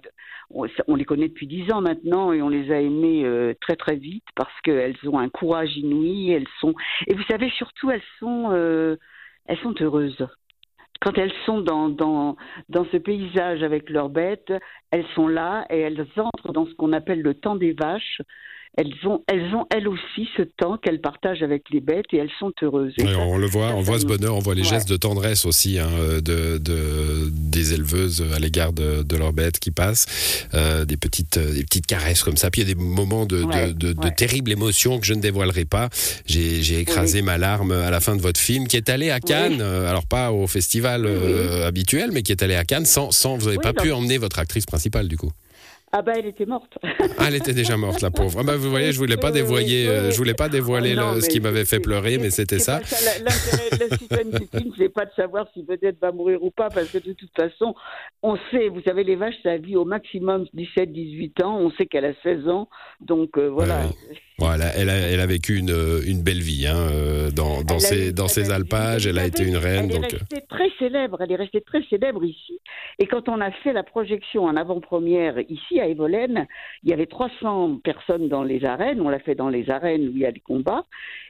on, 0.50 0.68
on 0.88 0.96
les 0.96 1.06
connaît 1.06 1.28
depuis 1.28 1.48
dix 1.48 1.72
ans 1.72 1.82
maintenant, 1.82 2.32
et 2.34 2.42
on 2.42 2.50
les 2.50 2.72
a 2.72 2.80
aimées 2.80 3.26
euh, 3.26 3.54
très 3.62 3.76
très 3.76 3.96
vite 3.96 4.26
parce 4.36 4.54
qu'elles 4.62 4.96
ont 5.06 5.20
un 5.20 5.30
courage 5.30 5.76
inouï. 5.78 6.32
Elles 6.32 6.48
sont, 6.60 6.74
et 7.08 7.14
vous 7.14 7.24
savez 7.30 7.50
surtout, 7.50 7.92
elles 7.92 8.02
sont, 8.20 8.50
euh, 8.52 8.96
elles 9.48 9.60
sont 9.60 9.76
heureuses. 9.82 10.28
Quand 11.02 11.18
elles 11.18 11.34
sont 11.46 11.60
dans, 11.60 11.90
dans, 11.90 12.38
dans 12.70 12.86
ce 12.86 12.96
paysage 12.96 13.62
avec 13.62 13.90
leurs 13.90 14.10
bêtes, 14.10 14.54
elles 14.92 15.06
sont 15.16 15.28
là 15.28 15.66
et 15.70 15.80
elles 15.80 16.06
entrent 16.16 16.54
dans 16.54 16.66
ce 16.66 16.74
qu'on 16.76 16.94
appelle 16.94 17.22
le 17.22 17.34
temps 17.34 17.58
des 17.58 17.74
vaches. 17.74 18.22
Elles 18.76 18.94
ont, 19.06 19.24
elles 19.28 19.54
ont 19.54 19.66
elles 19.70 19.88
aussi 19.88 20.28
ce 20.36 20.42
temps 20.42 20.78
qu'elles 20.78 21.00
partagent 21.00 21.44
avec 21.44 21.64
les 21.72 21.80
bêtes 21.80 22.08
et 22.12 22.18
elles 22.18 22.32
sont 22.40 22.52
heureuses. 22.64 22.94
Et 22.98 23.04
ça, 23.04 23.20
on 23.20 23.38
le 23.38 23.46
voit, 23.46 23.74
on 23.76 23.82
voit 23.82 24.00
ce 24.00 24.06
bonheur, 24.08 24.36
on 24.36 24.40
voit 24.40 24.56
les 24.56 24.64
Ouais. 24.64 24.68
gestes 24.70 24.90
de 24.90 24.98
tendresse 24.98 25.46
aussi 25.46 25.78
hein, 25.78 25.88
de, 26.24 26.58
de- 26.58 27.30
des 27.30 27.74
éleveuses 27.74 28.24
à 28.36 28.40
l'égard 28.40 28.74
de, 28.74 29.04
de 29.04 29.16
leurs 29.16 29.32
bêtes 29.34 29.60
qui 29.60 29.70
passent, 29.70 30.48
euh, 30.56 30.86
des 30.86 30.98
petites 30.98 31.38
euh, 31.38 31.54
des 31.54 31.64
petites 31.64 31.86
caresses 31.86 32.24
comme 32.24 32.36
ça. 32.38 32.50
Puis 32.50 32.62
il 32.62 32.68
y 32.68 32.72
a 32.72 32.74
des 32.74 32.80
moments 32.82 33.26
de, 33.28 33.44
Ouais, 33.44 33.74
de, 33.74 33.90
ouais. 34.04 34.12
terribles 34.16 34.52
émotions 34.52 35.00
que 35.00 35.06
je 35.06 35.14
ne 35.14 35.22
dévoilerai 35.22 35.66
pas. 35.66 35.90
J'ai 36.26 36.80
écrasé 36.80 37.22
ma 37.22 37.38
larme 37.38 37.72
à 37.74 37.92
la 37.92 38.00
fin 38.00 38.16
de 38.16 38.22
votre 38.22 38.40
film, 38.40 38.68
qui 38.68 38.78
est 38.78 38.90
allé 38.90 39.12
à 39.12 39.20
Cannes, 39.20 39.62
euh, 39.62 39.88
alors 39.90 40.08
pas 40.08 40.32
au 40.32 40.48
festival 40.48 41.06
euh, 41.06 41.68
habituel, 41.68 42.10
mais 42.12 42.24
qui 42.24 42.32
est 42.32 42.42
allé 42.42 42.56
à 42.56 42.64
Cannes 42.66 42.86
sans, 42.86 43.12
sans 43.12 43.38
vous 43.38 43.46
n'avez 43.46 43.58
pas 43.60 43.74
pu 43.74 43.92
emmener 43.92 44.18
votre 44.18 44.40
actrice 44.40 44.66
principale 44.66 45.08
du 45.08 45.18
coup. 45.18 45.30
Ah 45.96 46.02
ben 46.02 46.14
elle 46.18 46.26
était 46.26 46.48
morte. 46.48 46.76
Ah, 47.20 47.26
elle 47.28 47.36
était 47.36 47.54
déjà 47.54 47.78
morte, 47.78 48.02
la 48.02 48.10
pauvre. 48.10 48.40
Ah 48.42 48.44
bah, 48.44 48.58
vous 48.58 48.70
voyez, 48.72 48.92
je 48.92 48.98
voulais 48.98 49.16
pas 49.16 49.32
oui, 49.32 49.88
euh, 49.88 50.10
je 50.10 50.18
voulais 50.18 50.34
pas 50.34 50.50
dévoiler 50.50 50.96
non, 50.96 51.14
le- 51.14 51.22
ce 51.22 51.30
qui 51.30 51.40
m'avait 51.40 51.66
fait 51.66 51.80
pleurer, 51.80 52.18
mais 52.18 52.32
c'était 52.32 52.58
ça. 52.58 52.80
L'intérêt 52.80 54.24
du 54.40 54.48
film, 54.60 54.74
c'est 54.76 54.90
pas 54.90 55.06
de 55.06 55.12
savoir 55.16 55.46
si 55.54 55.62
vedette 55.64 55.98
va 56.02 56.12
mourir 56.12 56.44
ou 56.44 56.50
pas, 56.50 56.70
parce 56.70 56.88
que 56.90 56.98
de 56.98 57.14
toute 57.14 57.30
façon, 57.36 57.76
on 58.24 58.36
sait, 58.50 58.70
vous 58.70 58.82
savez, 58.82 59.04
les 59.04 59.16
vaches, 59.16 59.36
ça 59.44 59.56
vit 59.58 59.76
au 59.76 59.86
maximum 59.86 60.46
17-18 60.56 61.44
ans, 61.44 61.60
on 61.60 61.70
sait 61.72 61.86
qu'elle 61.86 62.06
a 62.06 62.14
16 62.24 62.48
ans, 62.50 62.70
donc 63.00 63.38
euh, 63.38 63.50
voilà. 63.50 63.82
Ouais, 63.86 64.18
Voilà, 64.44 64.66
elle 64.76 64.90
a, 64.90 64.96
elle 64.96 65.20
a 65.20 65.26
vécu 65.26 65.58
une, 65.58 65.74
une 66.06 66.22
belle 66.22 66.42
vie 66.42 66.68
hein, 66.68 66.76
euh, 66.76 67.32
dans, 67.32 67.62
dans 67.64 67.80
ses, 67.80 68.10
eu 68.10 68.14
dans 68.14 68.28
ses 68.28 68.52
alpages. 68.52 69.08
Elle 69.08 69.18
a 69.18 69.26
été 69.26 69.44
une 69.44 69.56
reine. 69.58 69.90
Elle 69.90 70.02
Donc, 70.02 70.14
est 70.14 70.18
restée 70.18 70.42
très 70.50 70.70
célèbre, 70.80 71.18
elle 71.22 71.32
est 71.32 71.36
restée 71.38 71.62
très 71.62 71.82
célèbre 71.84 72.24
ici. 72.26 72.60
Et 73.00 73.08
quand 73.08 73.30
on 73.30 73.40
a 73.42 73.52
fait 73.52 73.72
la 73.74 73.84
projection 73.84 74.44
en 74.44 74.56
avant-première 74.56 75.40
ici 75.50 75.80
à 75.80 75.88
Evolène, 75.88 76.46
il 76.84 76.90
y 76.90 76.94
avait 76.94 77.06
300 77.06 77.80
personnes 77.84 78.28
dans 78.28 78.44
les 78.44 78.66
arènes, 78.66 79.00
on 79.02 79.10
l'a 79.10 79.20
fait 79.20 79.36
dans 79.36 79.50
les 79.50 79.70
arènes 79.70 80.08
où 80.10 80.12
il 80.12 80.20
y 80.20 80.26
a 80.26 80.32
les 80.32 80.40
combats, 80.42 80.86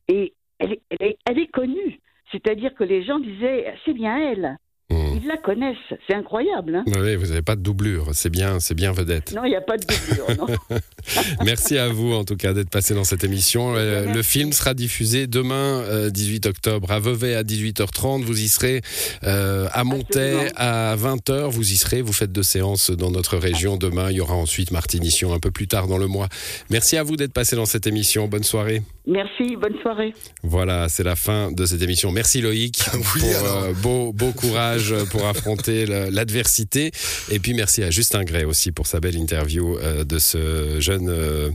et 0.07 0.33
elle 0.59 0.73
est, 0.99 1.17
elle 1.25 1.39
est, 1.39 1.51
connue. 1.51 1.99
C'est-à-dire 2.31 2.73
que 2.73 2.83
les 2.83 3.03
gens 3.03 3.19
disaient, 3.19 3.73
c'est 3.85 3.93
bien 3.93 4.17
elle. 4.31 4.57
euh, 4.91 5.12
Ils 5.23 5.27
la 5.27 5.37
connaissent. 5.37 5.77
C'est 6.07 6.15
incroyable. 6.15 6.75
Hein 6.75 6.83
Oui, 6.87 7.15
vous 7.15 7.27
n'avez 7.27 7.41
pas 7.41 7.55
de 7.55 7.61
doublure. 7.61 8.09
C'est 8.13 8.29
bien, 8.29 8.59
c'est 8.59 8.73
bien 8.73 8.91
vedette. 8.91 9.31
non, 9.33 9.45
il 9.45 9.49
n'y 9.49 9.55
a 9.55 9.61
pas 9.61 9.77
de 9.77 9.85
doublure. 9.85 10.27
non. 10.37 10.77
Merci 11.45 11.77
à 11.77 11.87
vous 11.87 12.13
en 12.13 12.25
tout 12.25 12.35
cas 12.35 12.53
d'être 12.53 12.69
passé 12.69 12.93
dans 12.93 13.03
cette 13.05 13.23
émission. 13.23 13.73
Euh, 13.75 14.01
Merci. 14.03 14.17
le 14.17 14.23
film 14.23 14.51
sera 14.51 14.73
diffusé 14.73 15.27
demain, 15.27 15.81
euh, 15.87 16.09
18 16.09 16.45
octobre, 16.47 16.91
à 16.91 16.99
Vevey 16.99 17.35
à 17.35 17.43
18h30. 17.43 18.23
Vous 18.23 18.41
y 18.41 18.47
serez 18.49 18.81
euh, 19.23 19.67
à 19.71 19.83
Montaix 19.83 20.51
à 20.55 20.95
20h. 20.97 21.49
Vous 21.49 21.71
y 21.71 21.77
serez. 21.77 22.01
Vous 22.01 22.13
faites 22.13 22.31
deux 22.31 22.43
séances 22.43 22.91
dans 22.91 23.11
notre 23.11 23.37
région 23.37 23.77
demain. 23.77 24.11
Il 24.11 24.17
y 24.17 24.21
aura 24.21 24.35
ensuite 24.35 24.71
Martinition 24.71 25.33
un 25.33 25.39
peu 25.39 25.51
plus 25.51 25.67
tard 25.67 25.87
dans 25.87 25.97
le 25.97 26.07
mois. 26.07 26.27
Merci 26.69 26.97
à 26.97 27.03
vous 27.03 27.15
d'être 27.15 27.33
passé 27.33 27.55
dans 27.55 27.65
cette 27.65 27.87
émission. 27.87 28.27
Bonne 28.27 28.43
soirée. 28.43 28.81
Merci, 29.05 29.57
bonne 29.57 29.75
soirée. 29.81 30.13
Voilà, 30.43 30.87
c'est 30.87 31.03
la 31.03 31.15
fin 31.17 31.51
de 31.51 31.65
cette 31.65 31.81
émission. 31.81 32.11
Merci 32.11 32.41
Loïc 32.41 32.79
Oui, 32.93 33.21
pour 33.21 33.45
euh, 33.63 33.73
beau, 33.73 34.13
beau 34.13 34.31
courage 34.31 34.93
pour 35.13 35.27
affronter 35.27 35.85
l'adversité. 35.85 36.91
Et 37.29 37.37
puis 37.37 37.53
merci 37.53 37.83
à 37.83 37.91
Justin 37.91 38.23
Gray 38.23 38.45
aussi 38.45 38.71
pour 38.71 38.87
sa 38.87 38.99
belle 38.99 39.15
interview 39.15 39.77
euh, 39.77 40.03
de 40.03 40.17
ce 40.17 40.79
jeune, 40.79 41.07
euh, 41.07 41.51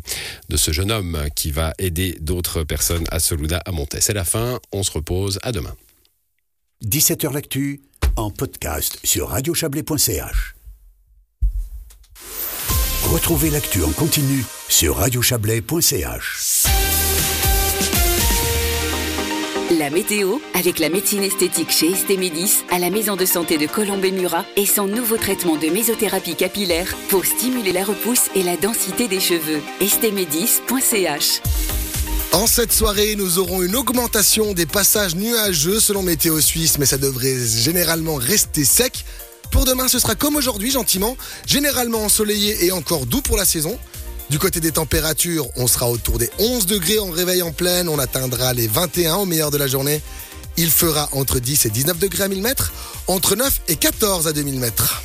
de 0.48 0.56
ce 0.56 0.70
jeune 0.70 0.92
homme 0.92 1.18
qui 1.34 1.50
va 1.50 1.74
aider 1.78 2.16
d'autres 2.20 2.62
personnes 2.62 3.04
à 3.10 3.18
Soluda 3.18 3.60
à 3.66 3.72
monter. 3.72 4.00
C'est 4.00 4.12
la 4.14 4.24
fin. 4.24 4.60
On 4.70 4.84
se 4.84 4.92
repose. 4.92 5.40
À 5.42 5.50
demain. 5.50 5.74
17h 6.84 7.32
L'actu 7.32 7.80
en 8.14 8.30
podcast 8.30 9.00
sur 9.02 9.30
radiochablais.ch. 9.30 10.54
Retrouvez 13.10 13.50
l'actu 13.50 13.82
en 13.82 13.90
continu 13.90 14.44
sur 14.68 14.98
radiochablais.ch. 14.98 16.36
La 19.76 19.90
météo, 19.90 20.38
avec 20.54 20.78
la 20.78 20.88
médecine 20.88 21.22
esthétique 21.22 21.70
chez 21.70 21.90
Estémédis, 21.90 22.64
à 22.70 22.78
la 22.78 22.88
maison 22.88 23.16
de 23.16 23.26
santé 23.26 23.58
de 23.58 23.66
Colombey-Murat 23.66 24.46
et 24.56 24.64
son 24.64 24.86
nouveau 24.86 25.18
traitement 25.18 25.56
de 25.56 25.66
mésothérapie 25.66 26.36
capillaire 26.36 26.96
pour 27.10 27.26
stimuler 27.26 27.72
la 27.72 27.84
repousse 27.84 28.30
et 28.34 28.42
la 28.42 28.56
densité 28.56 29.08
des 29.08 29.20
cheveux. 29.20 29.60
Estémédis.ch 29.82 31.42
En 32.32 32.46
cette 32.46 32.72
soirée, 32.72 33.14
nous 33.14 33.38
aurons 33.38 33.62
une 33.62 33.76
augmentation 33.76 34.54
des 34.54 34.64
passages 34.64 35.14
nuageux 35.14 35.80
selon 35.80 36.02
Météo 36.02 36.40
Suisse, 36.40 36.78
mais 36.78 36.86
ça 36.86 36.96
devrait 36.96 37.36
généralement 37.38 38.14
rester 38.14 38.64
sec. 38.64 39.04
Pour 39.50 39.66
demain, 39.66 39.88
ce 39.88 39.98
sera 39.98 40.14
comme 40.14 40.36
aujourd'hui, 40.36 40.70
gentiment, 40.70 41.14
généralement 41.46 42.04
ensoleillé 42.04 42.64
et 42.64 42.72
encore 42.72 43.04
doux 43.04 43.20
pour 43.20 43.36
la 43.36 43.44
saison. 43.44 43.78
Du 44.30 44.38
côté 44.38 44.60
des 44.60 44.72
températures, 44.72 45.46
on 45.56 45.66
sera 45.66 45.88
autour 45.88 46.18
des 46.18 46.30
11 46.38 46.66
degrés 46.66 46.98
en 46.98 47.10
réveil 47.10 47.42
en 47.42 47.50
pleine, 47.50 47.88
on 47.88 47.98
atteindra 47.98 48.52
les 48.52 48.68
21 48.68 49.16
au 49.16 49.24
meilleur 49.24 49.50
de 49.50 49.56
la 49.56 49.66
journée. 49.66 50.02
Il 50.58 50.70
fera 50.70 51.08
entre 51.12 51.38
10 51.38 51.66
et 51.66 51.70
19 51.70 51.98
degrés 51.98 52.24
à 52.24 52.28
1000 52.28 52.42
mètres, 52.42 52.72
entre 53.06 53.36
9 53.36 53.60
et 53.68 53.76
14 53.76 54.26
à 54.26 54.32
2000 54.32 54.58
mètres. 54.58 55.02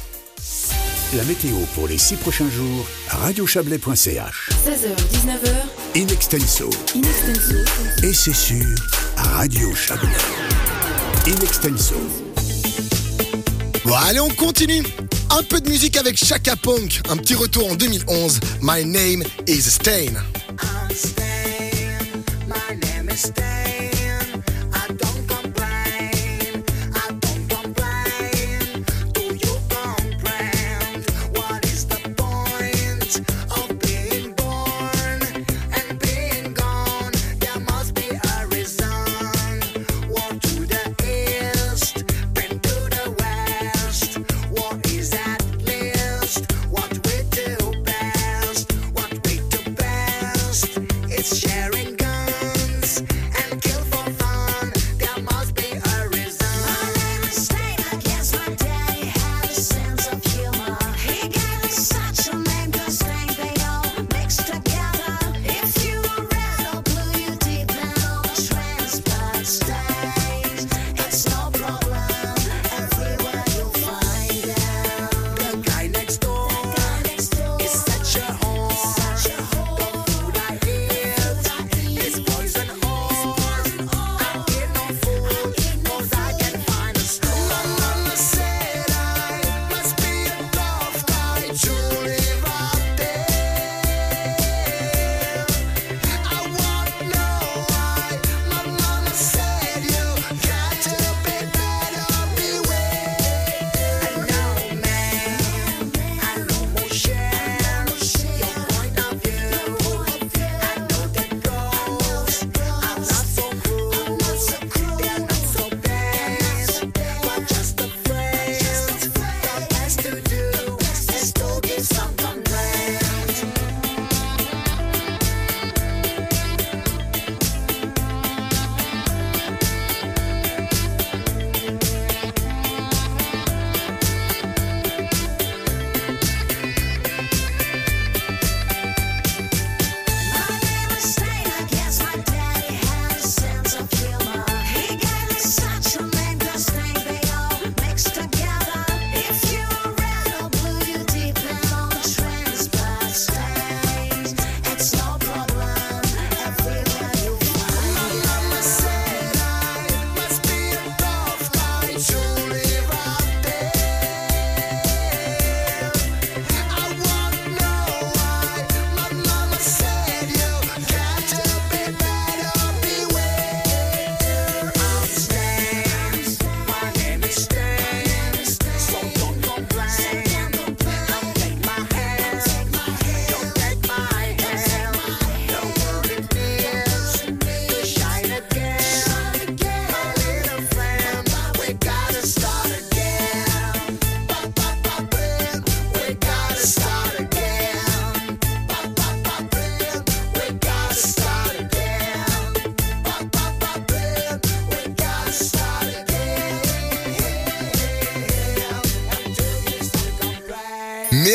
La 1.15 1.23
météo 1.23 1.55
pour 1.75 1.87
les 1.87 1.97
six 1.99 2.15
prochains 2.15 2.49
jours 2.49 2.85
à 3.09 3.17
radiochablais.ch. 3.17 4.49
16h, 4.65 4.89
19h, 5.13 6.03
In 6.03 6.07
extenso. 6.07 6.69
in 6.95 7.01
extenso. 7.03 7.55
Et 8.03 8.13
c'est 8.13 8.33
sûr, 8.33 8.65
Radio 9.15 9.73
Chablais. 9.75 10.09
In 11.27 11.39
extenso. 11.43 11.95
Bon, 13.85 13.93
allez, 13.93 14.19
on 14.19 14.29
continue. 14.29 14.83
Un 15.35 15.41
peu 15.41 15.59
de 15.59 15.67
musique 15.67 15.97
avec 15.97 16.15
Chaka 16.15 16.55
Punk. 16.55 17.01
Un 17.09 17.17
petit 17.17 17.33
retour 17.33 17.71
en 17.71 17.73
2011. 17.73 18.39
My 18.61 18.85
name 18.85 19.23
is 19.47 19.63
Stain. 19.63 20.13
My 22.47 22.75
name 22.75 23.09
is 23.09 23.17
Stan. 23.17 23.52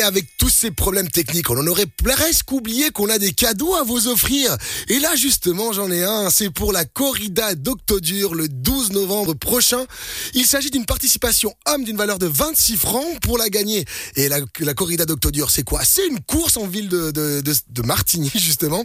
Avec 0.09 0.25
tous 0.37 0.49
ces 0.49 0.71
problèmes 0.71 1.09
techniques, 1.09 1.49
on 1.49 1.57
en 1.57 1.67
aurait 1.67 1.85
presque 1.85 2.51
oublié 2.51 2.89
qu'on 2.91 3.09
a 3.09 3.17
des 3.17 3.31
cadeaux 3.31 3.75
à 3.75 3.83
vous 3.83 4.07
offrir. 4.07 4.57
Et 4.87 4.99
là, 4.99 5.15
justement, 5.15 5.71
j'en 5.71 5.89
ai 5.91 6.03
un. 6.03 6.29
C'est 6.29 6.49
pour 6.49 6.73
la 6.73 6.83
corrida 6.83 7.55
d'Octodur 7.55 8.35
le 8.35 8.47
12 8.47 8.91
novembre 8.91 9.35
prochain. 9.35 9.85
Il 10.33 10.45
s'agit 10.45 10.69
d'une 10.69 10.85
participation 10.85 11.53
homme 11.67 11.83
d'une 11.83 11.97
valeur 11.97 12.19
de 12.19 12.25
26 12.25 12.77
francs 12.77 13.19
pour 13.21 13.37
la 13.37 13.49
gagner. 13.49 13.85
Et 14.15 14.27
la, 14.27 14.73
corrida 14.73 15.05
d'Octodur, 15.05 15.49
c'est 15.49 15.63
quoi? 15.63 15.85
C'est 15.85 16.07
une 16.07 16.19
course 16.19 16.57
en 16.57 16.67
ville 16.67 16.89
de, 16.89 17.11
de, 17.11 17.41
de, 17.41 17.53
de 17.69 17.81
Martigny, 17.81 18.31
justement. 18.35 18.83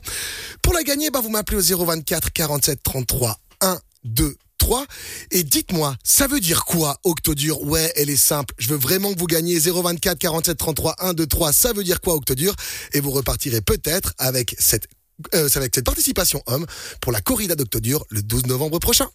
Pour 0.62 0.74
la 0.74 0.82
gagner, 0.82 1.10
bah, 1.10 1.20
vous 1.20 1.30
m'appelez 1.30 1.72
au 1.72 1.84
024 1.84 2.32
47 2.32 2.82
33 2.82 3.38
1 3.62 3.78
2 4.04 4.36
3 4.58 4.86
et 5.30 5.42
dites-moi, 5.42 5.96
ça 6.02 6.26
veut 6.26 6.40
dire 6.40 6.64
quoi 6.64 6.98
Octodur? 7.04 7.62
Ouais, 7.62 7.92
elle 7.96 8.10
est 8.10 8.16
simple. 8.16 8.54
Je 8.58 8.68
veux 8.68 8.76
vraiment 8.76 9.12
que 9.12 9.18
vous 9.18 9.26
gagnez 9.26 9.58
024 9.58 10.18
47 10.18 10.56
33 10.56 10.96
1 10.98 11.14
2 11.14 11.26
3. 11.26 11.52
Ça 11.52 11.72
veut 11.72 11.84
dire 11.84 12.00
quoi 12.00 12.14
Octodur? 12.14 12.54
Et 12.92 13.00
vous 13.00 13.10
repartirez 13.10 13.60
peut-être 13.60 14.12
avec 14.18 14.54
cette 14.58 14.88
euh, 15.34 15.48
avec 15.54 15.74
cette 15.74 15.84
participation 15.84 16.42
homme 16.46 16.66
pour 17.00 17.12
la 17.12 17.20
corrida 17.20 17.54
d'Octodur 17.54 18.04
le 18.10 18.22
12 18.22 18.46
novembre 18.46 18.78
prochain. 18.78 19.08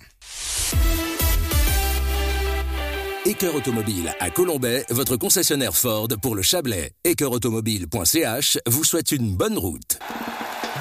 Écœur 3.26 3.54
Automobile 3.54 4.16
à 4.20 4.30
Colombay, 4.30 4.86
votre 4.90 5.18
concessionnaire 5.18 5.76
Ford 5.76 6.08
pour 6.22 6.36
le 6.36 6.42
Chablais. 6.42 6.94
Écœurautomobile.ch 7.04 8.60
vous 8.66 8.84
souhaite 8.84 9.12
une 9.12 9.36
bonne 9.36 9.58
route. 9.58 10.00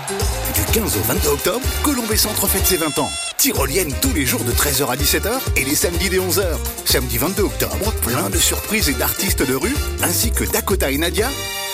Du 0.09 0.65
15 0.73 0.97
au 0.97 1.01
22 1.03 1.29
octobre, 1.29 1.67
Colombey 1.83 2.17
Centre 2.17 2.47
fête 2.47 2.65
ses 2.65 2.79
20 2.79 2.99
ans. 2.99 3.11
Tyrolienne 3.37 3.93
tous 4.01 4.15
les 4.15 4.25
jours 4.25 4.43
de 4.43 4.53
13h 4.53 4.87
à 4.87 4.97
17h 4.97 5.31
et 5.57 5.65
les 5.65 5.75
samedis 5.75 6.09
dès 6.09 6.17
11h. 6.17 6.45
Samedi 6.87 7.19
22 7.19 7.43
octobre, 7.43 7.93
plein 8.01 8.31
de 8.31 8.39
surprises 8.39 8.89
et 8.89 8.95
d'artistes 8.95 9.47
de 9.47 9.55
rue, 9.55 9.75
ainsi 10.03 10.31
que 10.31 10.45
Dakota 10.45 10.91
et 10.91 10.97
Nadia, 10.97 11.29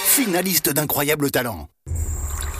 finalistes 0.04 0.70
d'incroyables 0.70 1.30
talents. 1.30 1.68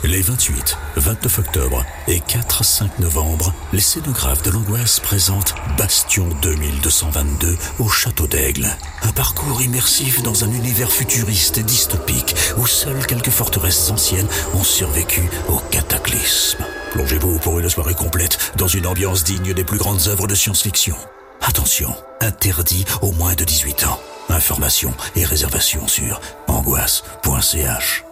Les 0.05 0.21
28, 0.21 0.77
29 0.97 1.39
octobre 1.39 1.83
et 2.09 2.19
4-5 2.19 3.01
novembre, 3.01 3.55
les 3.73 3.81
scénographes 3.81 4.43
de 4.43 4.51
l'Angoisse 4.51 5.01
présentent 5.01 5.55
Bastion 5.79 6.29
2222 6.43 7.57
au 7.79 7.89
Château 7.89 8.27
d'Aigle. 8.27 8.69
Un 9.03 9.13
parcours 9.13 9.63
immersif 9.63 10.23
dans 10.23 10.45
un 10.45 10.51
univers 10.53 10.93
futuriste 10.93 11.57
et 11.57 11.63
dystopique 11.63 12.35
où 12.59 12.67
seules 12.67 13.07
quelques 13.07 13.31
forteresses 13.31 13.91
anciennes 13.91 14.29
ont 14.53 14.63
survécu 14.63 15.23
au 15.49 15.57
cataclysme. 15.71 16.67
Plongez-vous 16.93 17.39
pour 17.39 17.59
une 17.59 17.71
soirée 17.71 17.95
complète 17.95 18.53
dans 18.57 18.69
une 18.69 18.87
ambiance 18.87 19.25
digne 19.25 19.55
des 19.55 19.65
plus 19.65 19.79
grandes 19.79 20.07
œuvres 20.09 20.27
de 20.27 20.35
science-fiction. 20.35 20.97
Attention, 21.41 21.97
interdit 22.21 22.85
aux 23.01 23.13
moins 23.13 23.35
de 23.35 23.45
18 23.45 23.85
ans. 23.87 24.01
Informations 24.29 24.93
et 25.17 25.25
réservations 25.25 25.89
sur 25.89 26.21
angoisse.ch. 26.47 28.04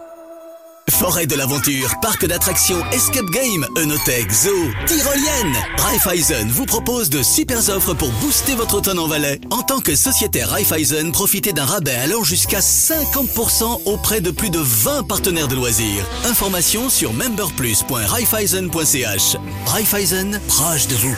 Forêt 0.89 1.27
de 1.27 1.35
l'aventure, 1.35 1.93
parc 2.01 2.25
d'attractions, 2.25 2.81
escape 2.91 3.29
game, 3.31 3.65
Eunothèque, 3.77 4.31
zoo, 4.31 4.71
tyrolienne. 4.85 5.55
Raiffeisen 5.77 6.49
vous 6.49 6.65
propose 6.65 7.09
de 7.09 7.23
super 7.23 7.69
offres 7.69 7.93
pour 7.93 8.11
booster 8.13 8.55
votre 8.55 8.75
automne 8.75 8.99
en 8.99 9.07
Valais. 9.07 9.39
En 9.49 9.63
tant 9.63 9.79
que 9.79 9.95
sociétaire 9.95 10.49
Raiffeisen, 10.49 11.11
profitez 11.11 11.53
d'un 11.53 11.65
rabais 11.65 11.95
allant 11.95 12.23
jusqu'à 12.23 12.59
50% 12.59 13.81
auprès 13.85 14.21
de 14.21 14.31
plus 14.31 14.49
de 14.49 14.59
20 14.59 15.03
partenaires 15.03 15.47
de 15.47 15.55
loisirs. 15.55 16.05
Informations 16.25 16.89
sur 16.89 17.13
memberplus.raiffeisen.ch. 17.13 19.37
Raiffeisen, 19.65 20.41
proche 20.47 20.87
de 20.87 20.95
vous. 20.95 21.17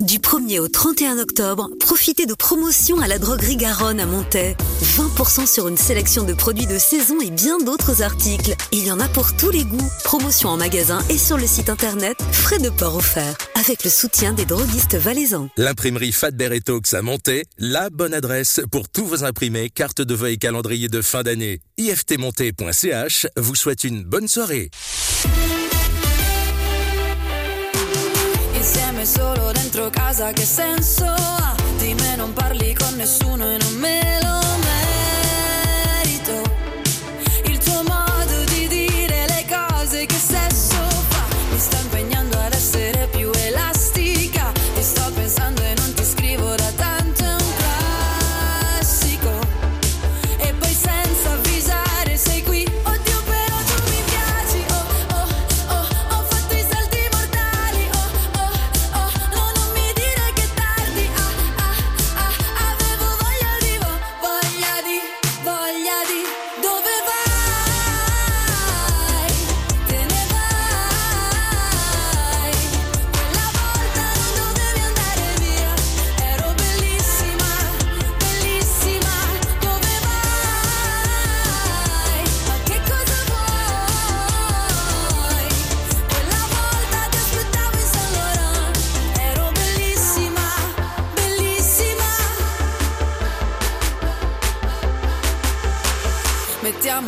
Du 0.00 0.18
1er 0.18 0.60
au 0.60 0.68
31 0.68 1.18
octobre, 1.18 1.68
profitez 1.78 2.24
de 2.24 2.32
promotions 2.32 3.00
à 3.00 3.06
la 3.06 3.18
droguerie 3.18 3.58
Garonne 3.58 4.00
à 4.00 4.06
Montaix. 4.06 4.56
20% 4.96 5.46
sur 5.46 5.68
une 5.68 5.76
sélection 5.76 6.24
de 6.24 6.32
produits 6.32 6.66
de 6.66 6.78
saison 6.78 7.20
et 7.20 7.30
bien 7.30 7.58
d'autres 7.58 8.00
articles. 8.00 8.54
Il 8.72 8.86
y 8.86 8.90
en 8.90 8.98
a 8.98 9.08
pour 9.08 9.36
tous 9.36 9.50
les 9.50 9.62
goûts. 9.62 9.90
Promotion 10.02 10.48
en 10.48 10.56
magasin 10.56 11.00
et 11.10 11.18
sur 11.18 11.36
le 11.36 11.46
site 11.46 11.68
internet. 11.68 12.16
Frais 12.32 12.58
de 12.58 12.70
port 12.70 12.96
offerts. 12.96 13.36
Avec 13.56 13.84
le 13.84 13.90
soutien 13.90 14.32
des 14.32 14.46
droguistes 14.46 14.96
valaisans. 14.96 15.50
L'imprimerie 15.58 16.12
Fadber 16.12 16.56
et 16.56 16.96
à 16.96 17.02
Monté, 17.02 17.44
la 17.58 17.90
bonne 17.90 18.14
adresse 18.14 18.62
pour 18.72 18.88
tous 18.88 19.04
vos 19.04 19.24
imprimés, 19.24 19.68
cartes 19.68 20.00
de 20.00 20.14
vœux 20.14 20.30
et 20.30 20.38
calendrier 20.38 20.88
de 20.88 21.02
fin 21.02 21.22
d'année. 21.22 21.60
iftmonté.ch 21.76 23.26
vous 23.36 23.54
souhaite 23.54 23.84
une 23.84 24.02
bonne 24.04 24.28
soirée. 24.28 24.70
Insieme 29.00 29.34
solo 29.34 29.52
dentro 29.52 29.88
casa 29.88 30.30
che 30.32 30.44
senso 30.44 31.06
ha? 31.06 31.54
Di 31.78 31.94
me 31.94 32.16
non 32.16 32.34
parli 32.34 32.74
con 32.74 32.96
nessuno 32.96 33.50
e 33.50 33.56
non 33.56 33.74
me 33.76 34.18
lo 34.22 34.49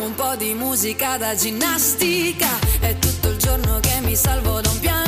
Mettiamo 0.03 0.07
un 0.07 0.15
po' 0.15 0.35
di 0.35 0.53
musica 0.53 1.17
da 1.17 1.33
ginnastica. 1.33 2.59
È 2.81 2.97
tutto 2.99 3.29
il 3.29 3.37
giorno 3.37 3.79
che 3.79 4.01
mi 4.01 4.17
salvo 4.17 4.59
da 4.59 4.69
un 4.69 4.79
pianto 4.79 5.02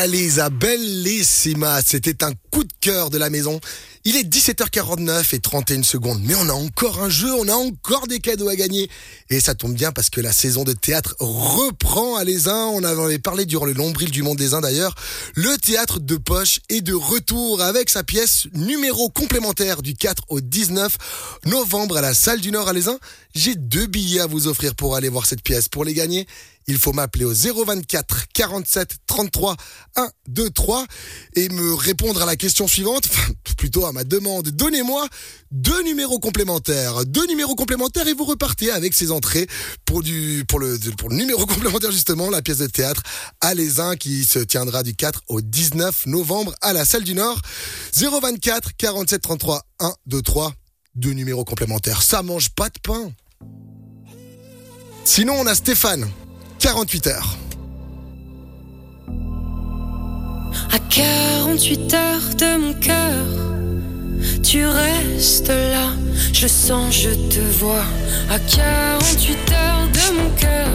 Annalisa 0.00 0.48
Bellissima, 0.48 1.82
c'était 1.82 2.24
un 2.24 2.32
coup 2.50 2.64
de 2.64 2.72
cœur 2.80 3.10
de 3.10 3.18
la 3.18 3.28
maison. 3.28 3.60
Il 4.06 4.16
est 4.16 4.22
17h49 4.22 5.34
et 5.34 5.40
31 5.40 5.82
secondes, 5.82 6.22
mais 6.24 6.34
on 6.36 6.48
a 6.48 6.54
encore 6.54 7.02
un 7.02 7.10
jeu, 7.10 7.30
on 7.34 7.46
a 7.48 7.52
encore 7.52 8.06
des 8.06 8.18
cadeaux 8.18 8.48
à 8.48 8.56
gagner. 8.56 8.88
Et 9.28 9.40
ça 9.40 9.54
tombe 9.54 9.74
bien 9.74 9.92
parce 9.92 10.08
que 10.08 10.22
la 10.22 10.32
saison 10.32 10.64
de 10.64 10.72
théâtre 10.72 11.16
reprend 11.18 12.16
à 12.16 12.24
Les. 12.24 12.48
On 12.48 12.82
avait 12.82 13.18
parlé 13.18 13.44
durant 13.44 13.66
le 13.66 13.74
nombril 13.74 14.10
du 14.10 14.22
monde 14.22 14.38
des 14.38 14.54
Uns 14.54 14.62
d'ailleurs. 14.62 14.94
Le 15.34 15.58
théâtre 15.58 16.00
de 16.00 16.16
poche 16.16 16.60
est 16.70 16.80
de 16.80 16.94
retour 16.94 17.60
avec 17.60 17.90
sa 17.90 18.02
pièce 18.02 18.46
numéro 18.54 19.10
complémentaire 19.10 19.82
du 19.82 19.94
4 19.94 20.22
au 20.30 20.40
19 20.40 20.96
novembre 21.44 21.98
à 21.98 22.00
la 22.00 22.14
salle 22.14 22.40
du 22.40 22.50
Nord 22.50 22.68
à 22.68 22.72
Les. 22.72 22.86
J'ai 23.34 23.54
deux 23.54 23.84
billets 23.84 24.20
à 24.20 24.26
vous 24.26 24.48
offrir 24.48 24.74
pour 24.74 24.96
aller 24.96 25.10
voir 25.10 25.26
cette 25.26 25.42
pièce. 25.42 25.68
Pour 25.68 25.84
les 25.84 25.92
gagner, 25.92 26.26
il 26.66 26.78
faut 26.78 26.92
m'appeler 26.92 27.24
au 27.24 27.32
024 27.32 28.26
47 28.32 28.96
33 29.06 29.56
1 29.96 30.08
2 30.28 30.50
3 30.50 30.86
et 31.36 31.48
me 31.48 31.74
répondre 31.74 32.22
à 32.22 32.26
la 32.26 32.36
question 32.36 32.66
suivante, 32.68 33.08
plutôt 33.56 33.86
à 33.86 33.92
ma 33.92 34.04
demande. 34.04 34.48
Donnez-moi 34.48 35.06
deux 35.50 35.82
numéros 35.82 36.18
complémentaires, 36.18 37.04
deux 37.06 37.26
numéros 37.26 37.54
complémentaires 37.54 38.06
et 38.06 38.14
vous 38.14 38.24
repartez 38.24 38.70
avec 38.70 38.94
ces 38.94 39.10
entrées 39.10 39.46
pour 39.84 40.02
le 40.02 41.14
numéro 41.14 41.46
complémentaire 41.46 41.90
justement, 41.90 42.30
la 42.30 42.42
pièce 42.42 42.58
de 42.58 42.66
théâtre 42.66 43.02
Uns 43.42 43.96
qui 43.96 44.24
se 44.24 44.38
tiendra 44.38 44.82
du 44.82 44.94
4 44.94 45.22
au 45.28 45.40
19 45.40 46.06
novembre 46.06 46.54
à 46.60 46.72
la 46.72 46.84
salle 46.84 47.04
du 47.04 47.14
Nord. 47.14 47.40
024 47.94 48.76
47 48.76 49.22
33 49.22 49.62
1 49.80 49.92
2 50.06 50.22
3 50.22 50.54
deux 50.94 51.12
numéros 51.12 51.44
complémentaires. 51.44 52.02
Ça 52.02 52.22
mange 52.22 52.50
pas 52.50 52.68
de 52.68 52.78
pain. 52.82 53.12
Sinon, 55.04 55.34
on 55.38 55.46
a 55.46 55.54
Stéphane. 55.54 56.08
48 56.60 57.06
heures. 57.06 57.38
À 60.70 60.78
48 60.90 61.94
heures 61.94 62.34
de 62.36 62.56
mon 62.58 62.74
cœur, 62.74 63.24
tu 64.42 64.66
restes 64.66 65.48
là, 65.48 65.94
je 66.34 66.46
sens, 66.46 66.94
je 66.94 67.10
te 67.30 67.40
vois. 67.58 67.86
À 68.30 68.38
48 68.38 69.36
heures 69.52 69.88
de 69.88 70.16
mon 70.18 70.30
cœur, 70.36 70.68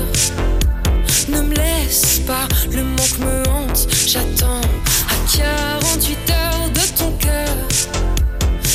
ne 1.30 1.41
me 1.41 1.54
laisse 1.54 2.19
pas, 2.26 2.48
le 2.71 2.84
manque 2.84 3.19
me 3.19 3.48
hante, 3.48 3.88
j'attends. 4.08 4.62
À 5.08 5.38
48 5.38 6.17
heures 6.32 6.69
de 6.74 6.98
ton 6.98 7.12
cœur, 7.19 7.56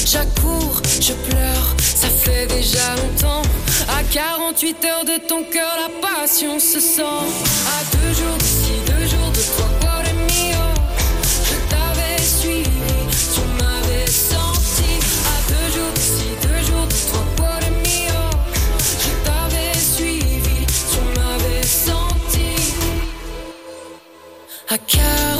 j'accours, 0.06 0.80
je 1.00 1.12
pleure, 1.28 1.76
ça 2.00 2.08
fait 2.08 2.46
déjà 2.46 2.94
longtemps. 2.96 3.42
À 3.88 4.02
48 4.02 4.84
heures 4.86 5.04
de 5.04 5.18
ton 5.28 5.42
cœur, 5.44 5.72
la 5.84 5.90
passion 6.00 6.58
se 6.58 6.80
sent. 6.80 7.02
À 7.02 7.80
deux 7.94 8.14
jours 8.14 8.36
d'ici, 8.38 8.72
deux 8.86 9.06
jours 9.06 9.30
de 9.30 9.42
toi, 9.54 9.68
cuore 9.80 10.14
mio. 10.28 10.64
Je 11.48 11.56
t'avais 11.68 12.22
suivi, 12.22 12.64
tu 13.34 13.42
m'avais 13.58 14.06
senti. 14.06 14.92
À 15.34 15.36
deux 15.50 15.68
jours 15.74 15.92
d'ici, 15.94 16.28
deux 16.42 16.62
jours 16.68 16.86
de 16.86 16.98
toi, 17.10 17.22
cuore 17.36 17.70
mio. 17.84 18.22
Je 19.04 19.12
t'avais 19.26 19.74
suivi, 19.78 20.64
tu 20.90 21.00
m'avais 21.18 21.62
senti. 21.62 22.50
À 24.70 24.78
48 24.78 25.39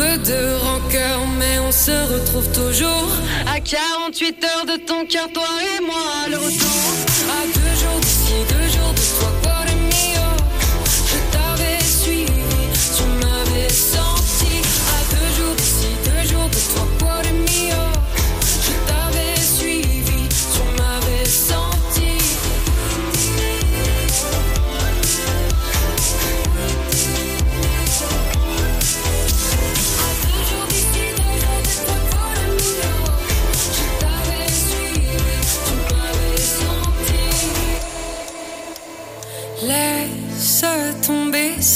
peu 0.00 0.16
de 0.32 0.54
rancœur, 0.64 1.26
mais 1.38 1.58
on 1.58 1.72
se 1.72 1.90
retrouve 2.12 2.48
toujours. 2.52 3.10
À 3.46 3.60
48 3.60 4.44
heures 4.44 4.66
de 4.66 4.76
ton 4.88 5.04
cœur, 5.04 5.28
toi 5.32 5.50
et 5.72 5.84
moi, 5.84 6.26
le 6.30 6.36
retour. 6.36 6.80
À 7.38 7.42
deux 7.54 7.74
jours 7.80 8.00
d'ici, 8.00 8.38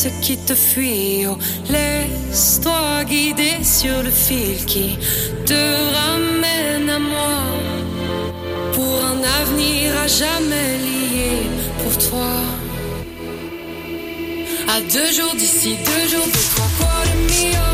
ce 0.04 0.10
qui 0.20 0.36
te 0.36 0.54
fuit, 0.54 1.26
oh, 1.26 1.38
laisse-toi 1.70 3.04
guider 3.04 3.56
sur 3.62 4.02
le 4.02 4.10
fil 4.10 4.62
qui 4.66 4.98
te 5.46 5.62
ramène 5.98 6.90
à 6.90 6.98
moi 6.98 7.38
pour 8.74 8.94
un 9.12 9.20
avenir 9.40 9.96
à 10.04 10.06
jamais 10.06 10.72
lié 10.86 11.36
pour 11.82 11.96
toi. 12.06 12.34
À 14.76 14.80
deux 14.92 15.10
jours 15.16 15.34
d'ici, 15.36 15.76
deux 15.90 16.06
jours 16.12 16.26
de 16.36 16.42
toi, 16.52 16.66
cuore 16.76 17.14
mio. 17.28 17.73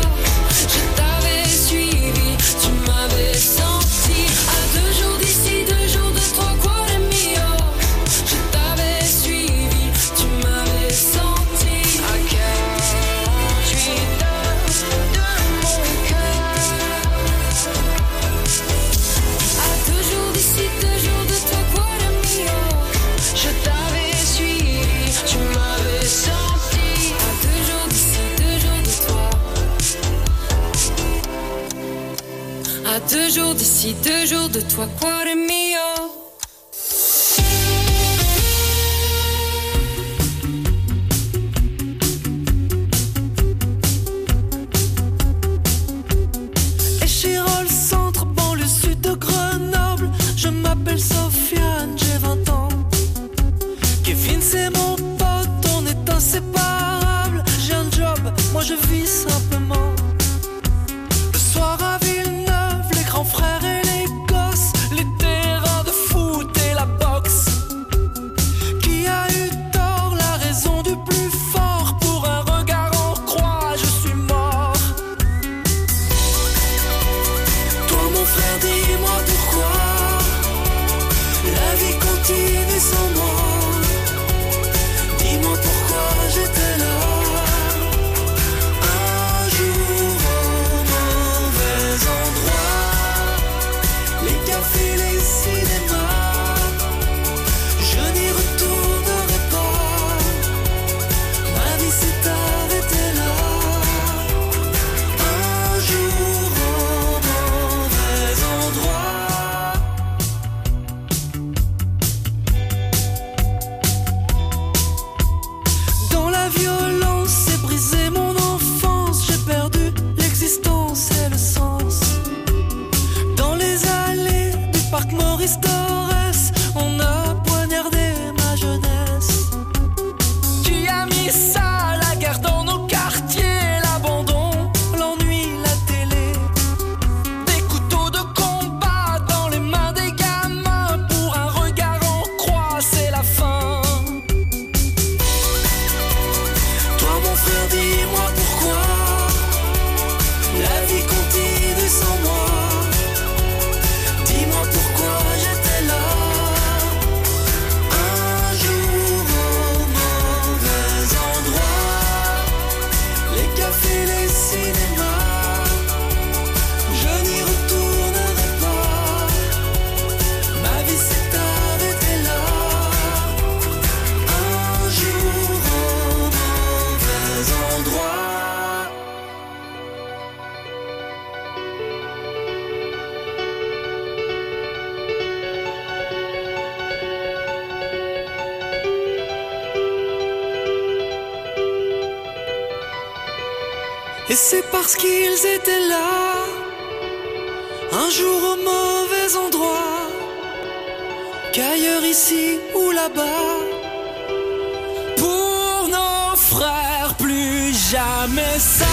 jamais 208.33 208.90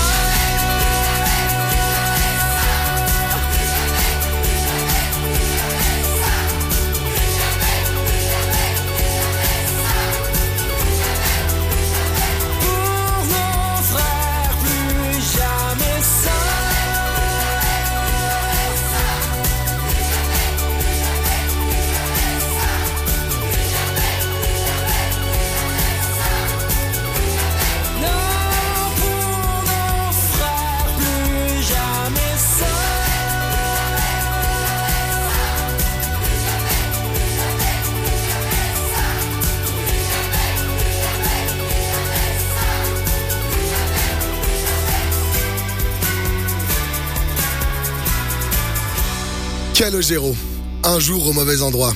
Un 50.84 51.00
jour 51.00 51.26
au 51.26 51.32
mauvais 51.32 51.60
endroit. 51.60 51.92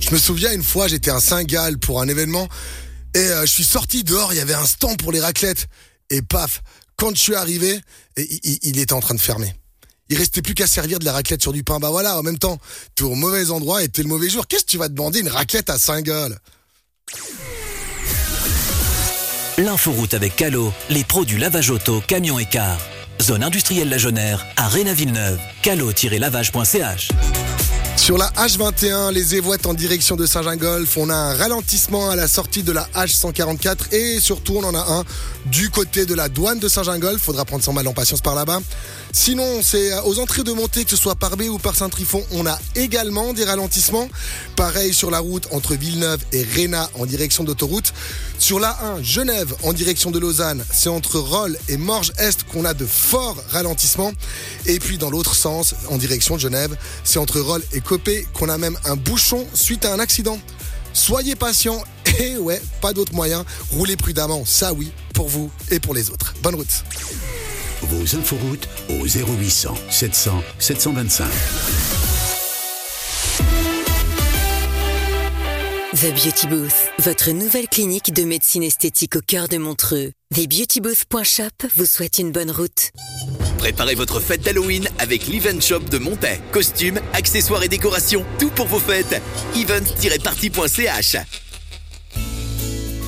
Je 0.00 0.10
me 0.10 0.18
souviens 0.18 0.52
une 0.52 0.64
fois, 0.64 0.88
j'étais 0.88 1.12
à 1.12 1.20
Saint-Gall 1.20 1.78
pour 1.78 2.00
un 2.00 2.08
événement 2.08 2.48
et 3.14 3.18
euh, 3.18 3.42
je 3.42 3.46
suis 3.46 3.64
sorti 3.64 4.02
dehors, 4.02 4.32
il 4.32 4.38
y 4.38 4.40
avait 4.40 4.54
un 4.54 4.66
stand 4.66 4.96
pour 4.96 5.12
les 5.12 5.20
raclettes 5.20 5.68
et 6.10 6.20
paf, 6.20 6.62
quand 6.96 7.14
je 7.14 7.20
suis 7.20 7.34
arrivé, 7.36 7.80
il, 8.16 8.78
était 8.80 8.92
en 8.92 8.98
train 8.98 9.14
de 9.14 9.20
fermer. 9.20 9.54
Il 10.08 10.18
restait 10.18 10.42
plus 10.42 10.54
qu'à 10.54 10.66
servir 10.66 10.98
de 10.98 11.04
la 11.04 11.12
raclette 11.12 11.42
sur 11.42 11.52
du 11.52 11.62
pain. 11.62 11.78
Bah 11.78 11.90
voilà, 11.90 12.18
en 12.18 12.22
même 12.22 12.38
temps, 12.38 12.58
t'es 12.96 13.04
au 13.04 13.14
mauvais 13.14 13.50
endroit 13.52 13.84
et 13.84 13.88
t'es 13.88 14.02
le 14.02 14.08
mauvais 14.08 14.28
jour. 14.28 14.48
Qu'est-ce 14.48 14.64
que 14.64 14.70
tu 14.70 14.78
vas 14.78 14.88
demander 14.88 15.20
une 15.20 15.28
raclette 15.28 15.70
à 15.70 15.78
Saint-Gall? 15.78 16.36
L'inforoute 19.58 20.14
avec 20.14 20.34
Calo, 20.34 20.72
les 20.90 21.04
pros 21.04 21.24
du 21.24 21.38
lavage 21.38 21.70
auto, 21.70 22.02
camion 22.08 22.40
et 22.40 22.46
car. 22.46 22.80
Zone 23.22 23.44
industrielle 23.44 23.88
La 23.88 23.98
à 24.56 24.68
Réna-Villeneuve. 24.68 25.38
Calo-lavage.ch. 25.62 27.10
Sur 28.04 28.18
la 28.18 28.28
H21, 28.36 29.12
les 29.12 29.34
évouettes 29.34 29.64
en 29.64 29.72
direction 29.72 30.14
de 30.14 30.26
Saint-Gingolf, 30.26 30.98
on 30.98 31.08
a 31.08 31.14
un 31.14 31.34
ralentissement 31.36 32.10
à 32.10 32.16
la 32.16 32.28
sortie 32.28 32.62
de 32.62 32.70
la 32.70 32.86
H144 32.94 33.94
et 33.94 34.20
surtout 34.20 34.56
on 34.58 34.64
en 34.64 34.74
a 34.74 34.98
un 34.98 35.04
du 35.46 35.70
côté 35.70 36.04
de 36.04 36.12
la 36.12 36.28
douane 36.28 36.58
de 36.58 36.68
Saint-Gingolf. 36.68 37.22
Faudra 37.22 37.46
prendre 37.46 37.64
son 37.64 37.72
mal 37.72 37.88
en 37.88 37.94
patience 37.94 38.20
par 38.20 38.34
là-bas. 38.34 38.60
Sinon, 39.16 39.62
c'est 39.62 39.92
euh, 39.92 40.02
aux 40.02 40.18
entrées 40.18 40.42
de 40.42 40.52
montée, 40.52 40.84
que 40.84 40.90
ce 40.90 40.96
soit 40.96 41.14
par 41.14 41.36
B 41.36 41.42
ou 41.42 41.58
par 41.58 41.76
Saint-Trifon, 41.76 42.22
on 42.32 42.46
a 42.46 42.58
également 42.74 43.32
des 43.32 43.44
ralentissements. 43.44 44.08
Pareil 44.56 44.92
sur 44.92 45.10
la 45.10 45.20
route 45.20 45.46
entre 45.52 45.74
Villeneuve 45.74 46.18
et 46.32 46.42
Réna 46.42 46.90
en 46.98 47.06
direction 47.06 47.44
d'autoroute. 47.44 47.94
Sur 48.38 48.58
la 48.58 48.76
1, 48.98 49.02
Genève 49.02 49.54
en 49.62 49.72
direction 49.72 50.10
de 50.10 50.18
Lausanne, 50.18 50.64
c'est 50.72 50.88
entre 50.88 51.20
Rolles 51.20 51.56
et 51.68 51.76
Morges-Est 51.76 52.44
qu'on 52.52 52.64
a 52.64 52.74
de 52.74 52.84
forts 52.84 53.36
ralentissements. 53.50 54.12
Et 54.66 54.78
puis 54.80 54.98
dans 54.98 55.10
l'autre 55.10 55.36
sens, 55.36 55.74
en 55.88 55.96
direction 55.96 56.34
de 56.34 56.40
Genève, 56.40 56.76
c'est 57.04 57.20
entre 57.20 57.40
Rolles 57.40 57.64
et 57.72 57.80
Copé 57.94 58.26
qu'on 58.32 58.48
a 58.48 58.58
même 58.58 58.76
un 58.86 58.96
bouchon 58.96 59.46
suite 59.54 59.84
à 59.84 59.94
un 59.94 60.00
accident. 60.00 60.40
Soyez 60.92 61.36
patients 61.36 61.80
et 62.18 62.36
ouais, 62.38 62.60
pas 62.80 62.92
d'autre 62.92 63.14
moyen. 63.14 63.44
Roulez 63.70 63.96
prudemment, 63.96 64.44
ça 64.44 64.72
oui, 64.72 64.90
pour 65.14 65.28
vous 65.28 65.48
et 65.70 65.78
pour 65.78 65.94
les 65.94 66.10
autres. 66.10 66.34
Bonne 66.42 66.56
route. 66.56 66.82
Vos 67.82 68.16
inforoutes 68.16 68.68
au 68.88 69.06
0800 69.06 69.76
700 69.90 70.42
725. 70.58 71.28
The 75.92 76.12
Beauty 76.12 76.48
Booth, 76.48 76.74
votre 76.98 77.30
nouvelle 77.30 77.68
clinique 77.68 78.12
de 78.12 78.24
médecine 78.24 78.64
esthétique 78.64 79.14
au 79.14 79.20
cœur 79.20 79.46
de 79.46 79.58
Montreux. 79.58 80.10
TheBeautyBooth.shop 80.34 81.68
vous 81.76 81.86
souhaite 81.86 82.18
une 82.18 82.32
bonne 82.32 82.50
route. 82.50 82.90
Préparez 83.58 83.94
votre 83.94 84.20
fête 84.20 84.42
d'Halloween 84.42 84.88
avec 84.98 85.26
l'Event 85.26 85.60
Shop 85.60 85.80
de 85.90 85.98
Montaix. 85.98 86.40
Costumes, 86.52 87.00
accessoires 87.12 87.62
et 87.62 87.68
décorations, 87.68 88.24
tout 88.38 88.50
pour 88.50 88.66
vos 88.66 88.78
fêtes. 88.78 89.22
event-party.ch 89.56 91.16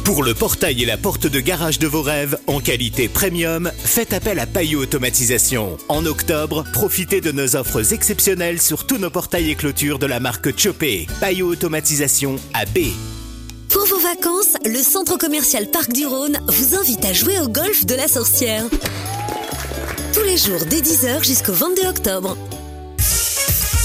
Pour 0.05 0.23
le 0.23 0.35
portail 0.35 0.83
et 0.83 0.87
la 0.87 0.97
porte 0.97 1.27
de 1.27 1.41
garage 1.41 1.79
de 1.79 1.87
vos 1.87 2.03
rêves, 2.03 2.39
en 2.47 2.61
qualité 2.61 3.09
premium, 3.09 3.71
faites 3.77 4.13
appel 4.13 4.39
à 4.39 4.47
Payot 4.47 4.81
Automatisation. 4.81 5.77
En 5.89 6.07
octobre, 6.07 6.65
profitez 6.73 7.21
de 7.21 7.33
nos 7.33 7.57
offres 7.57 7.93
exceptionnelles 7.93 8.61
sur 8.61 8.87
tous 8.87 8.99
nos 8.99 9.11
portails 9.11 9.51
et 9.51 9.57
clôtures 9.57 9.99
de 9.99 10.07
la 10.07 10.21
marque 10.21 10.59
Chopé. 10.59 11.07
Payot 11.21 11.49
Automatisation 11.49 12.37
à 12.55 12.65
B. 12.65 12.79
Pour 13.69 13.85
vos 13.85 13.99
vacances, 13.99 14.57
le 14.65 14.79
centre 14.79 15.19
commercial 15.19 15.71
Parc 15.71 15.93
du 15.93 16.07
Rhône 16.07 16.39
vous 16.47 16.77
invite 16.77 17.05
à 17.05 17.13
jouer 17.13 17.39
au 17.41 17.49
golf 17.49 17.85
de 17.85 17.95
la 17.95 18.09
sorcière. 18.09 18.65
Tous 20.17 20.23
les 20.23 20.39
jours 20.39 20.65
dès 20.71 20.81
10h 20.81 21.27
jusqu'au 21.27 21.53
22 21.53 21.89
octobre. 21.89 22.39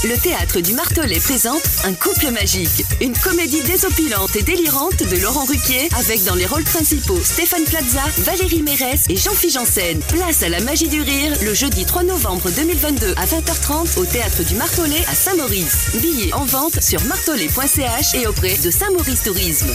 Le 0.02 0.16
théâtre 0.16 0.60
du 0.60 0.72
Martelet 0.72 1.20
présente 1.20 1.60
Un 1.84 1.92
couple 1.92 2.30
magique, 2.30 2.86
une 3.02 3.12
comédie 3.12 3.62
désopilante 3.64 4.34
et 4.36 4.42
délirante 4.42 4.96
de 4.96 5.16
Laurent 5.18 5.44
Ruquier 5.44 5.90
avec 5.98 6.24
dans 6.24 6.34
les 6.34 6.46
rôles 6.46 6.64
principaux 6.64 7.20
Stéphane 7.22 7.64
Plaza, 7.64 8.00
Valérie 8.20 8.62
Mérès 8.62 9.04
et 9.10 9.16
Jean-Philippe. 9.16 10.06
Place 10.08 10.42
à 10.42 10.48
la 10.48 10.60
magie 10.60 10.88
du 10.88 11.02
rire 11.02 11.34
le 11.42 11.52
jeudi 11.52 11.84
3 11.84 12.04
novembre 12.04 12.48
2022 12.50 13.12
à 13.18 13.26
20h30 13.26 13.98
au 13.98 14.06
théâtre 14.06 14.42
du 14.42 14.54
Martelet 14.54 15.04
à 15.08 15.14
Saint-Maurice. 15.14 15.90
Billets 16.00 16.32
en 16.32 16.46
vente 16.46 16.82
sur 16.82 17.04
martelet.ch 17.04 18.14
et 18.14 18.26
auprès 18.26 18.56
de 18.56 18.70
Saint-Maurice 18.70 19.22
Tourisme. 19.22 19.68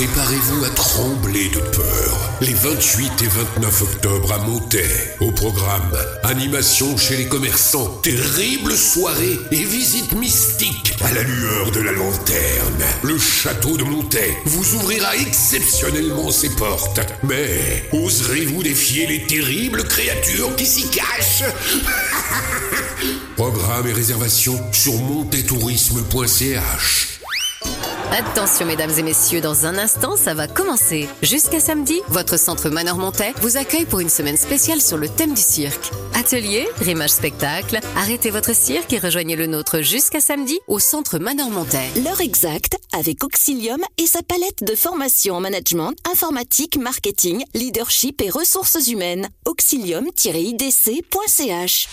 Préparez-vous 0.00 0.64
à 0.64 0.70
trembler 0.70 1.50
de 1.50 1.60
peur. 1.60 2.30
Les 2.40 2.54
28 2.54 3.20
et 3.20 3.26
29 3.26 3.82
octobre 3.82 4.32
à 4.32 4.38
Montaix. 4.38 5.14
Au 5.20 5.30
programme, 5.30 5.92
animation 6.22 6.96
chez 6.96 7.18
les 7.18 7.28
commerçants, 7.28 8.00
terrible 8.02 8.74
soirée 8.74 9.38
et 9.50 9.62
visite 9.62 10.12
mystique 10.12 10.94
à 11.04 11.12
la 11.12 11.22
lueur 11.22 11.70
de 11.72 11.80
la 11.80 11.92
lanterne. 11.92 12.82
Le 13.02 13.18
château 13.18 13.76
de 13.76 13.84
Montaix 13.84 14.34
vous 14.46 14.76
ouvrira 14.76 15.14
exceptionnellement 15.16 16.30
ses 16.30 16.48
portes. 16.48 17.00
Mais 17.22 17.84
oserez-vous 17.92 18.62
défier 18.62 19.06
les 19.06 19.26
terribles 19.26 19.84
créatures 19.84 20.56
qui 20.56 20.64
s'y 20.64 20.88
cachent? 20.88 21.44
Programme 23.36 23.86
et 23.86 23.92
réservation 23.92 24.58
sur 24.72 24.94
montaitourisme.ch. 24.94 27.19
Attention 28.12 28.66
mesdames 28.66 28.90
et 28.98 29.04
messieurs, 29.04 29.40
dans 29.40 29.66
un 29.66 29.78
instant, 29.78 30.16
ça 30.16 30.34
va 30.34 30.48
commencer. 30.48 31.08
Jusqu'à 31.22 31.60
samedi, 31.60 32.00
votre 32.08 32.36
centre 32.36 32.68
Manor 32.68 32.96
Montais 32.96 33.32
vous 33.40 33.56
accueille 33.56 33.84
pour 33.84 34.00
une 34.00 34.08
semaine 34.08 34.36
spéciale 34.36 34.80
sur 34.80 34.96
le 34.96 35.08
thème 35.08 35.32
du 35.32 35.40
cirque. 35.40 35.92
Atelier, 36.14 36.66
rimage 36.80 37.10
spectacle, 37.10 37.78
arrêtez 37.96 38.30
votre 38.30 38.52
cirque 38.52 38.92
et 38.92 38.98
rejoignez 38.98 39.36
le 39.36 39.46
nôtre 39.46 39.82
jusqu'à 39.82 40.20
samedi 40.20 40.58
au 40.66 40.80
centre 40.80 41.20
Manor 41.20 41.50
Montais. 41.50 41.88
L'heure 42.04 42.20
exacte 42.20 42.78
avec 42.92 43.22
Auxilium 43.22 43.80
et 43.96 44.06
sa 44.06 44.22
palette 44.22 44.64
de 44.64 44.74
formations 44.74 45.36
en 45.36 45.40
management, 45.40 45.94
informatique, 46.10 46.78
marketing, 46.78 47.44
leadership 47.54 48.20
et 48.22 48.30
ressources 48.30 48.88
humaines. 48.88 49.28
Auxilium-idc.ch 49.46 51.88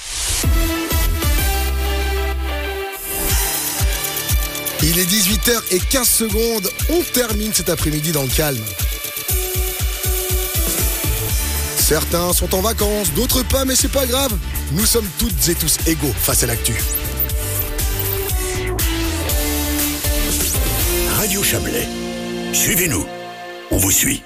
Il 4.84 5.00
est 5.00 5.06
18h15 5.06 6.06
secondes. 6.06 6.70
On 6.90 7.02
termine 7.02 7.54
cet 7.54 7.70
après-midi 7.70 8.12
dans 8.12 8.24
le 8.24 8.30
calme. 8.30 8.64
Certains 11.78 12.34
sont 12.34 12.54
en 12.54 12.62
vacances, 12.62 13.14
d'autres 13.14 13.44
pas, 13.44 13.66
mais 13.66 13.76
c'est 13.76 13.92
pas 13.92 14.06
grave. 14.06 14.34
Nous 14.74 14.86
sommes 14.86 15.08
toutes 15.18 15.48
et 15.50 15.56
tous 15.56 15.78
égaux 15.88 16.14
face 16.22 16.44
à 16.44 16.48
l'actu. 16.48 16.76
Radio 21.16 21.42
Chablais. 21.44 21.88
Suivez-nous. 22.54 23.06
On 23.72 23.78
vous 23.78 23.92
suit. 23.92 24.22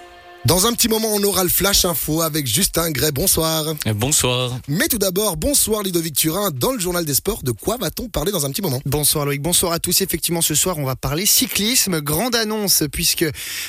Dans 0.45 0.65
un 0.65 0.73
petit 0.73 0.87
moment, 0.87 1.07
on 1.13 1.21
aura 1.23 1.43
le 1.43 1.49
Flash 1.49 1.85
Info 1.85 2.23
avec 2.23 2.47
Justin 2.47 2.89
Gray. 2.89 3.11
Bonsoir. 3.11 3.75
Bonsoir. 3.93 4.57
Mais 4.67 4.87
tout 4.87 4.97
d'abord, 4.97 5.37
bonsoir 5.37 5.83
Ludovic 5.83 6.15
Turin. 6.15 6.49
Dans 6.49 6.71
le 6.71 6.79
journal 6.79 7.05
des 7.05 7.13
sports, 7.13 7.43
de 7.43 7.51
quoi 7.51 7.77
va-t-on 7.77 8.09
parler 8.09 8.31
dans 8.31 8.43
un 8.43 8.49
petit 8.49 8.63
moment? 8.63 8.81
Bonsoir 8.87 9.25
Loïc, 9.25 9.39
bonsoir 9.39 9.71
à 9.71 9.77
tous. 9.77 10.01
Effectivement, 10.01 10.41
ce 10.41 10.55
soir, 10.55 10.79
on 10.79 10.83
va 10.83 10.95
parler 10.95 11.27
cyclisme. 11.27 12.01
Grande 12.01 12.35
annonce, 12.35 12.83
puisque 12.91 13.23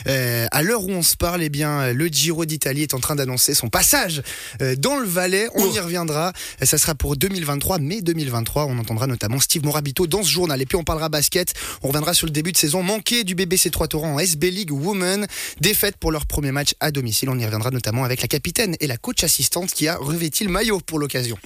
euh, 0.06 0.46
à 0.50 0.62
l'heure 0.62 0.82
où 0.84 0.90
on 0.90 1.02
se 1.02 1.14
parle, 1.14 1.42
eh 1.42 1.50
bien, 1.50 1.92
le 1.92 2.06
Giro 2.06 2.46
d'Italie 2.46 2.82
est 2.84 2.94
en 2.94 3.00
train 3.00 3.16
d'annoncer 3.16 3.52
son 3.52 3.68
passage 3.68 4.22
euh, 4.62 4.74
dans 4.74 4.96
le 4.96 5.06
Valais. 5.06 5.48
On 5.54 5.70
y 5.70 5.78
reviendra. 5.78 6.32
Euh, 6.62 6.64
Ça 6.64 6.78
sera 6.78 6.94
pour 6.94 7.16
2023, 7.16 7.80
mai 7.80 8.00
2023. 8.00 8.64
On 8.64 8.78
entendra 8.78 9.06
notamment 9.06 9.40
Steve 9.40 9.62
Morabito 9.62 10.06
dans 10.06 10.22
ce 10.22 10.30
journal. 10.30 10.60
Et 10.62 10.64
puis, 10.64 10.76
on 10.76 10.84
parlera 10.84 11.10
basket. 11.10 11.52
On 11.82 11.88
reviendra 11.88 12.14
sur 12.14 12.26
le 12.26 12.32
début 12.32 12.52
de 12.52 12.56
saison 12.56 12.82
manqué 12.82 13.24
du 13.24 13.34
BBC 13.34 13.68
3 13.70 13.88
Torrent 13.88 14.14
en 14.14 14.18
SB 14.18 14.50
League 14.50 14.72
Women. 14.72 15.26
Défaite 15.60 15.98
pour 15.98 16.12
leur 16.12 16.24
premier 16.24 16.50
match 16.50 16.61
à 16.80 16.90
domicile. 16.90 17.28
On 17.30 17.38
y 17.38 17.44
reviendra 17.44 17.70
notamment 17.70 18.04
avec 18.04 18.22
la 18.22 18.28
capitaine 18.28 18.76
et 18.80 18.86
la 18.86 18.96
coach 18.96 19.24
assistante 19.24 19.70
qui 19.72 19.88
a 19.88 19.96
revêti 19.96 20.44
le 20.44 20.50
maillot 20.50 20.80
pour 20.80 20.98
l'occasion. 20.98 21.38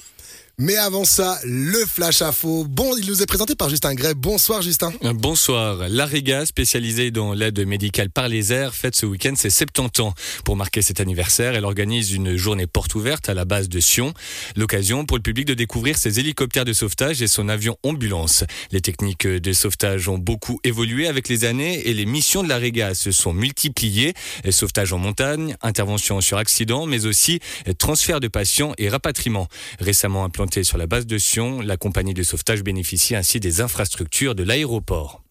Mais 0.59 0.75
avant 0.75 1.05
ça, 1.05 1.37
le 1.43 1.85
Flash 1.85 2.23
Info. 2.23 2.65
Bon, 2.67 2.91
il 2.97 3.07
nous 3.07 3.21
est 3.21 3.27
présenté 3.27 3.53
par 3.53 3.69
Justin 3.69 3.93
Gray. 3.93 4.15
Bonsoir 4.15 4.63
Justin. 4.63 4.91
Bonsoir. 5.13 5.87
L'AREGA, 5.87 6.47
spécialisée 6.47 7.11
dans 7.11 7.35
l'aide 7.35 7.59
médicale 7.59 8.09
par 8.09 8.27
les 8.27 8.51
airs, 8.51 8.73
fête 8.73 8.95
ce 8.95 9.05
week-end 9.05 9.35
ses 9.35 9.51
70 9.51 10.01
ans. 10.01 10.15
Pour 10.45 10.55
marquer 10.55 10.81
cet 10.81 10.99
anniversaire, 10.99 11.53
elle 11.53 11.63
organise 11.63 12.11
une 12.11 12.37
journée 12.37 12.65
porte 12.65 12.95
ouverte 12.95 13.29
à 13.29 13.35
la 13.35 13.45
base 13.45 13.69
de 13.69 13.79
Sion. 13.79 14.15
L'occasion 14.55 15.05
pour 15.05 15.17
le 15.17 15.21
public 15.21 15.45
de 15.45 15.53
découvrir 15.53 15.95
ses 15.95 16.19
hélicoptères 16.19 16.65
de 16.65 16.73
sauvetage 16.73 17.21
et 17.21 17.27
son 17.27 17.49
avion 17.49 17.77
ambulance. 17.83 18.43
Les 18.71 18.81
techniques 18.81 19.27
de 19.27 19.53
sauvetage 19.53 20.09
ont 20.09 20.17
beaucoup 20.17 20.59
évolué 20.63 21.07
avec 21.07 21.29
les 21.29 21.45
années 21.45 21.87
et 21.87 21.93
les 21.93 22.07
missions 22.07 22.41
de 22.41 22.49
l'AREGA 22.49 22.95
se 22.95 23.11
sont 23.11 23.31
multipliées. 23.31 24.15
Sauvetage 24.49 24.91
en 24.91 24.97
montagne, 24.97 25.55
intervention 25.61 26.19
sur 26.19 26.39
accident, 26.39 26.87
mais 26.87 27.05
aussi 27.05 27.41
transfert 27.77 28.19
de 28.19 28.27
patients 28.27 28.73
et 28.79 28.89
rapatriement. 28.89 29.47
Récemment 29.79 30.23
sur 30.63 30.77
la 30.77 30.87
base 30.87 31.05
de 31.05 31.17
Sion, 31.17 31.61
la 31.61 31.77
compagnie 31.77 32.13
de 32.13 32.23
sauvetage 32.23 32.63
bénéficie 32.63 33.15
ainsi 33.15 33.39
des 33.39 33.61
infrastructures 33.61 34.35
de 34.35 34.43
l'aéroport. 34.43 35.26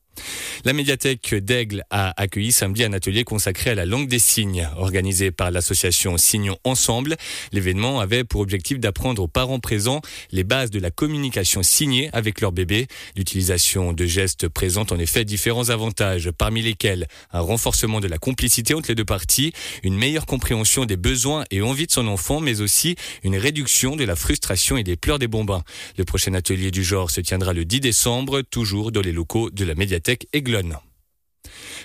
La 0.65 0.73
médiathèque 0.73 1.35
d'Aigle 1.35 1.85
a 1.91 2.13
accueilli 2.21 2.53
samedi 2.53 2.85
un 2.85 2.93
atelier 2.93 3.25
consacré 3.25 3.71
à 3.71 3.75
la 3.75 3.87
langue 3.87 4.09
des 4.09 4.19
signes, 4.19 4.69
organisé 4.77 5.31
par 5.31 5.51
l'association 5.51 6.17
Signons 6.17 6.59
Ensemble. 6.65 7.17
L'événement 7.53 8.01
avait 8.01 8.25
pour 8.25 8.41
objectif 8.41 8.79
d'apprendre 8.79 9.23
aux 9.23 9.29
parents 9.29 9.61
présents 9.61 10.01
les 10.33 10.45
bases 10.45 10.71
de 10.71 10.81
la 10.81 10.91
communication 10.91 11.63
signée 11.63 12.11
avec 12.13 12.41
leur 12.41 12.53
bébé. 12.53 12.87
L'utilisation 13.17 13.93
de 13.93 14.07
gestes 14.07 14.49
présente 14.49 14.93
en 14.93 14.99
effet 14.99 15.25
différents 15.25 15.71
avantages, 15.71 16.31
parmi 16.31 16.63
lesquels 16.63 17.07
un 17.33 17.41
renforcement 17.41 18.01
de 18.01 18.09
la 18.09 18.19
complicité 18.19 18.75
entre 18.75 18.89
les 18.89 18.95
deux 18.95 19.05
parties, 19.05 19.53
une 19.83 19.97
meilleure 19.97 20.27
compréhension 20.27 20.85
des 20.85 20.97
besoins 20.97 21.45
et 21.51 21.63
envies 21.63 21.87
de 21.87 21.93
son 21.93 22.09
enfant, 22.09 22.41
mais 22.41 22.61
aussi 22.61 22.97
une 23.23 23.37
réduction 23.37 23.97
de 23.97 24.05
la 24.05 24.17
frustration 24.17 24.77
et 24.77 24.85
des 24.85 24.97
pleurs 24.97 25.19
des 25.19 25.29
bambins. 25.29 25.63
Le 25.99 26.05
prochain 26.05 26.35
atelier 26.35 26.71
du 26.71 26.83
genre 26.83 27.11
se 27.11 27.21
tiendra 27.21 27.53
le 27.53 27.65
10 27.65 27.81
décembre, 27.81 28.43
toujours 28.43 28.93
dans 28.93 29.01
les 29.01 29.13
locaux 29.13 29.51
de 29.51 29.65
la 29.65 29.75
médiathèque 29.75 30.06
Aiglon. 30.09 30.86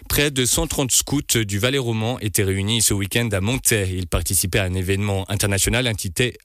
Près 0.10 0.32
de 0.32 0.45
130 0.45 0.91
scouts 0.91 1.21
du 1.45 1.60
Valais 1.60 1.78
roman 1.78 2.19
étaient 2.19 2.43
réunis 2.43 2.82
ce 2.82 2.93
week-end 2.93 3.30
à 3.32 3.41
Montaix. 3.41 3.89
Ils 3.91 4.08
participaient 4.08 4.60
à 4.60 4.63
un 4.63 4.74
événement 4.74 5.30
international 5.30 5.91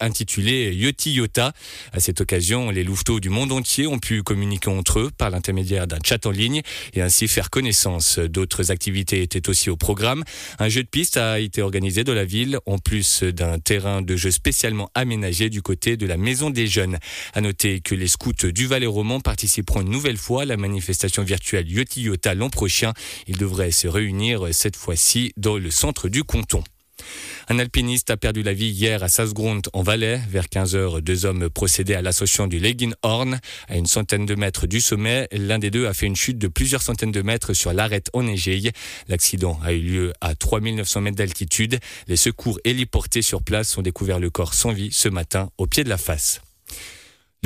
intitulé 0.01 0.73
Yoti 0.75 1.13
Yota. 1.13 1.53
À 1.93 2.01
cette 2.01 2.21
occasion, 2.21 2.71
les 2.71 2.85
louveteaux 2.85 3.21
du 3.21 3.29
monde 3.29 3.53
entier 3.53 3.87
ont 3.87 3.99
pu 3.99 4.23
communiquer 4.23 4.71
entre 4.71 5.01
eux 5.01 5.11
par 5.17 5.31
l'intermédiaire 5.31 5.87
d'un 5.87 5.99
chat 6.05 6.25
en 6.27 6.31
ligne 6.31 6.63
et 6.95 7.03
ainsi 7.03 7.29
faire 7.29 7.51
connaissance. 7.51 8.19
D'autres 8.19 8.71
activités 8.71 9.23
étaient 9.23 9.49
aussi 9.49 9.71
au 9.71 9.77
programme. 9.77 10.23
Un 10.59 10.69
jeu 10.69 10.83
de 10.83 10.89
piste 10.89 11.17
a 11.17 11.41
été 11.41 11.63
organisé 11.63 12.05
dans 12.05 12.15
la 12.15 12.25
ville, 12.25 12.59
en 12.67 12.79
plus 12.79 13.23
d'un 13.23 13.59
terrain 13.59 14.03
de 14.03 14.17
jeu 14.17 14.31
spécialement 14.31 14.91
aménagé 14.95 15.51
du 15.51 15.63
côté 15.63 15.97
de 15.97 16.07
la 16.07 16.17
Maison 16.17 16.51
des 16.51 16.67
Jeunes. 16.67 16.99
À 17.35 17.41
noter 17.41 17.81
que 17.81 17.95
les 17.95 18.09
scouts 18.09 18.33
du 18.53 18.67
Valais 18.67 18.87
roman 18.87 19.21
participeront 19.21 19.81
une 19.81 19.91
nouvelle 19.91 20.17
fois 20.17 20.43
à 20.43 20.45
la 20.45 20.57
manifestation 20.57 21.23
virtuelle 21.23 21.71
Yoti 21.71 22.03
Yota 22.03 22.35
l'an 22.35 22.51
prochain. 22.51 22.93
Ils 23.27 23.39
devraient 23.39 23.71
se 23.71 23.89
réunir 23.89 24.49
cette 24.53 24.77
fois-ci 24.77 25.33
dans 25.37 25.57
le 25.57 25.71
centre 25.71 26.09
du 26.09 26.25
canton. 26.25 26.63
Un 27.49 27.59
alpiniste 27.61 28.11
a 28.11 28.17
perdu 28.17 28.43
la 28.43 28.53
vie 28.53 28.71
hier 28.71 29.03
à 29.03 29.09
Sasgrund 29.09 29.69
en 29.73 29.83
Valais. 29.83 30.21
Vers 30.29 30.49
15 30.49 30.75
heures, 30.75 31.01
deux 31.01 31.27
hommes 31.27 31.49
procédaient 31.49 31.95
à 31.95 32.03
l'ascension 32.03 32.49
du 32.49 32.59
Leginhorn. 32.59 33.39
À 33.69 33.77
une 33.77 33.87
centaine 33.87 34.27
de 34.27 34.35
mètres 34.35 34.67
du 34.67 34.81
sommet, 34.81 35.29
l'un 35.31 35.59
des 35.59 35.71
deux 35.71 35.87
a 35.87 35.95
fait 35.95 36.07
une 36.07 36.17
chute 36.17 36.39
de 36.39 36.49
plusieurs 36.49 36.83
centaines 36.83 37.13
de 37.13 37.23
mètres 37.23 37.53
sur 37.53 37.73
l'arête 37.73 38.11
enneigée. 38.15 38.73
L'accident 39.09 39.61
a 39.63 39.73
eu 39.73 39.81
lieu 39.81 40.13
à 40.21 40.35
3900 40.35 41.03
mètres 41.03 41.17
d'altitude. 41.17 41.79
Les 42.09 42.17
secours 42.17 42.59
héliportés 42.65 43.23
sur 43.23 43.43
place 43.43 43.79
ont 43.79 43.83
découvert 43.83 44.19
le 44.19 44.31
corps 44.31 44.55
sans 44.55 44.73
vie 44.73 44.91
ce 44.91 45.09
matin 45.09 45.51
au 45.59 45.67
pied 45.67 45.85
de 45.85 45.89
la 45.89 45.99
face. 45.99 46.41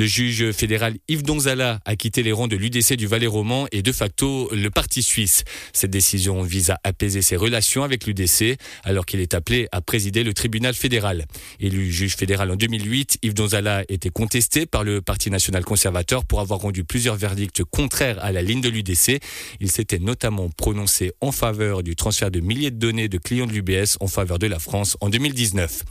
Le 0.01 0.07
juge 0.07 0.51
fédéral 0.51 0.95
Yves 1.09 1.21
Donzala 1.21 1.79
a 1.85 1.95
quitté 1.95 2.23
les 2.23 2.31
rangs 2.31 2.47
de 2.47 2.55
l'UDC 2.55 2.95
du 2.95 3.05
Valais 3.05 3.27
roman 3.27 3.67
et 3.71 3.83
de 3.83 3.91
facto 3.91 4.49
le 4.51 4.71
parti 4.71 5.03
suisse. 5.03 5.43
Cette 5.73 5.91
décision 5.91 6.41
vise 6.41 6.71
à 6.71 6.79
apaiser 6.83 7.21
ses 7.21 7.35
relations 7.35 7.83
avec 7.83 8.07
l'UDC 8.07 8.57
alors 8.83 9.05
qu'il 9.05 9.19
est 9.19 9.35
appelé 9.35 9.67
à 9.71 9.79
présider 9.81 10.23
le 10.23 10.33
tribunal 10.33 10.73
fédéral. 10.73 11.27
Élu 11.59 11.91
juge 11.91 12.15
fédéral 12.15 12.49
en 12.49 12.55
2008, 12.55 13.19
Yves 13.21 13.35
Donzala 13.35 13.83
était 13.89 14.09
contesté 14.09 14.65
par 14.65 14.83
le 14.83 15.03
Parti 15.03 15.29
national 15.29 15.63
conservateur 15.63 16.25
pour 16.25 16.39
avoir 16.39 16.61
rendu 16.61 16.83
plusieurs 16.83 17.15
verdicts 17.15 17.63
contraires 17.63 18.17
à 18.23 18.31
la 18.31 18.41
ligne 18.41 18.61
de 18.61 18.69
l'UDC. 18.69 19.21
Il 19.59 19.69
s'était 19.69 19.99
notamment 19.99 20.49
prononcé 20.49 21.11
en 21.21 21.31
faveur 21.31 21.83
du 21.83 21.95
transfert 21.95 22.31
de 22.31 22.39
milliers 22.39 22.71
de 22.71 22.79
données 22.79 23.07
de 23.07 23.19
clients 23.19 23.45
de 23.45 23.53
l'UBS 23.53 23.97
en 23.99 24.07
faveur 24.07 24.39
de 24.39 24.47
la 24.47 24.57
France 24.57 24.97
en 24.99 25.09
2019. 25.09 25.83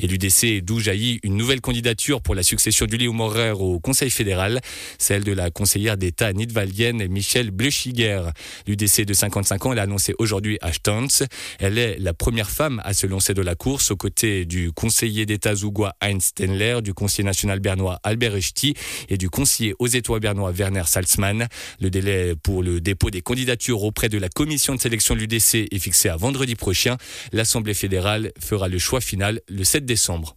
Et 0.00 0.06
l'UDC 0.06 0.62
d'où 0.62 0.80
jaillit 0.80 1.18
une 1.22 1.38
nouvelle 1.38 1.62
candidature 1.62 2.20
pour 2.20 2.34
la 2.34 2.42
succession 2.42 2.84
du 2.84 2.98
Léo 2.98 3.14
Au 3.60 3.80
Conseil 3.80 4.10
fédéral, 4.10 4.60
celle 4.98 5.24
de 5.24 5.32
la 5.32 5.50
conseillère 5.50 5.96
d'État 5.96 6.32
nidwaldienne 6.32 7.06
Michelle 7.08 7.50
Bleuchiger. 7.50 8.22
L'UDC 8.66 9.02
de 9.02 9.14
55 9.14 9.66
ans, 9.66 9.72
elle 9.72 9.78
a 9.78 9.82
annoncé 9.82 10.14
aujourd'hui 10.18 10.58
à 10.60 10.72
Stanz. 10.72 11.24
Elle 11.58 11.78
est 11.78 11.98
la 11.98 12.14
première 12.14 12.50
femme 12.50 12.80
à 12.84 12.94
se 12.94 13.06
lancer 13.06 13.34
de 13.34 13.42
la 13.42 13.54
course 13.54 13.90
aux 13.90 13.96
côtés 13.96 14.44
du 14.44 14.72
conseiller 14.72 15.26
d'État 15.26 15.54
zougois 15.54 15.94
Heinz 16.00 16.24
Stenler, 16.24 16.80
du 16.82 16.94
conseiller 16.94 17.24
national 17.24 17.60
bernois 17.60 17.98
Albert 18.02 18.36
Echti 18.36 18.74
et 19.08 19.16
du 19.16 19.30
conseiller 19.30 19.74
aux 19.78 19.86
étoiles 19.86 20.20
bernois 20.20 20.52
Werner 20.52 20.84
Salzmann. 20.86 21.48
Le 21.80 21.90
délai 21.90 22.34
pour 22.42 22.62
le 22.62 22.80
dépôt 22.80 23.10
des 23.10 23.22
candidatures 23.22 23.82
auprès 23.82 24.08
de 24.08 24.18
la 24.18 24.28
commission 24.28 24.74
de 24.74 24.80
sélection 24.80 25.14
de 25.14 25.20
l'UDC 25.20 25.68
est 25.70 25.78
fixé 25.78 26.08
à 26.08 26.16
vendredi 26.16 26.54
prochain. 26.54 26.96
L'Assemblée 27.32 27.74
fédérale 27.74 28.32
fera 28.38 28.68
le 28.68 28.78
choix 28.78 29.00
final 29.00 29.40
le 29.48 29.64
7 29.64 29.84
décembre. 29.84 30.36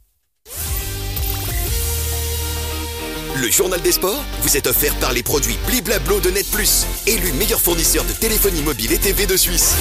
Le 3.40 3.52
journal 3.52 3.80
des 3.82 3.92
sports 3.92 4.24
vous 4.42 4.58
est 4.58 4.66
offert 4.66 4.96
par 4.96 5.14
les 5.14 5.22
produits 5.22 5.58
Bliblablo 5.68 6.20
de 6.20 6.32
Net 6.32 6.50
Plus, 6.50 6.88
élu 7.06 7.32
meilleur 7.34 7.62
fournisseur 7.62 8.04
de 8.04 8.12
téléphonie 8.12 8.64
mobile 8.64 8.92
et 8.92 8.98
TV 8.98 9.28
de 9.28 9.38
Suisse. 9.38 9.76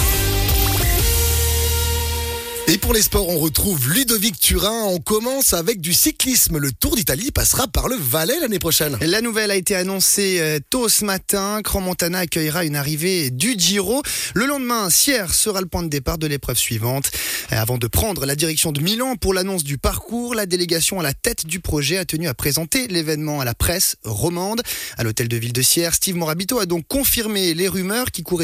Et 2.69 2.79
pour 2.79 2.93
les 2.93 3.03
sports, 3.03 3.29
on 3.29 3.39
retrouve 3.39 3.93
Ludovic 3.93 4.41
Turin. 4.41 4.87
On 4.87 4.99
commence 4.99 5.53
avec 5.53 5.81
du 5.81 5.95
cyclisme. 5.95 6.59
Le 6.59 6.73
Tour 6.73 6.97
d'Italie 6.97 7.31
passera 7.31 7.69
par 7.69 7.87
le 7.87 7.95
Valais 7.95 8.41
l'année 8.41 8.59
prochaine. 8.59 8.99
La 9.03 9.21
nouvelle 9.21 9.53
a 9.53 9.55
été 9.55 9.77
annoncée 9.77 10.39
euh, 10.41 10.59
tôt 10.69 10.89
ce 10.89 11.05
matin. 11.05 11.61
Cran 11.63 11.81
Montana 11.81 12.19
accueillera 12.19 12.65
une 12.65 12.75
arrivée 12.75 13.31
du 13.31 13.55
Giro. 13.57 14.03
Le 14.35 14.47
lendemain, 14.47 14.91
Sierre 14.91 15.33
sera 15.33 15.61
le 15.61 15.69
point 15.69 15.85
de 15.85 15.89
départ 15.89 16.19
de 16.19 16.27
l'épreuve 16.27 16.59
suivante. 16.59 17.13
Euh, 17.53 17.57
Avant 17.57 17.79
de 17.79 17.87
prendre 17.87 18.27
la 18.27 18.35
direction 18.35 18.73
de 18.73 18.81
Milan 18.81 19.15
pour 19.15 19.33
l'annonce 19.33 19.63
du 19.63 19.79
parcours, 19.79 20.35
la 20.35 20.47
délégation 20.47 20.99
à 20.99 21.05
la 21.05 21.15
tête 21.15 21.47
du 21.47 21.61
projet 21.61 21.99
a 21.99 22.05
tenu 22.05 22.27
à 22.27 22.35
présenter 22.35 22.89
l'événement 22.89 23.41
à 23.41 23.45
la 23.45 23.55
presse 23.55 23.95
romande. 24.03 24.61
À 24.99 25.05
l'hôtel 25.05 25.29
de 25.29 25.37
ville 25.37 25.53
de 25.53 25.63
Sierre, 25.63 25.95
Steve 25.95 26.17
Morabito 26.17 26.59
a 26.59 26.67
donc 26.67 26.85
confirmé 26.89 27.55
les 27.55 27.69
rumeurs 27.69 28.11
qui 28.11 28.25
couraient 28.25 28.35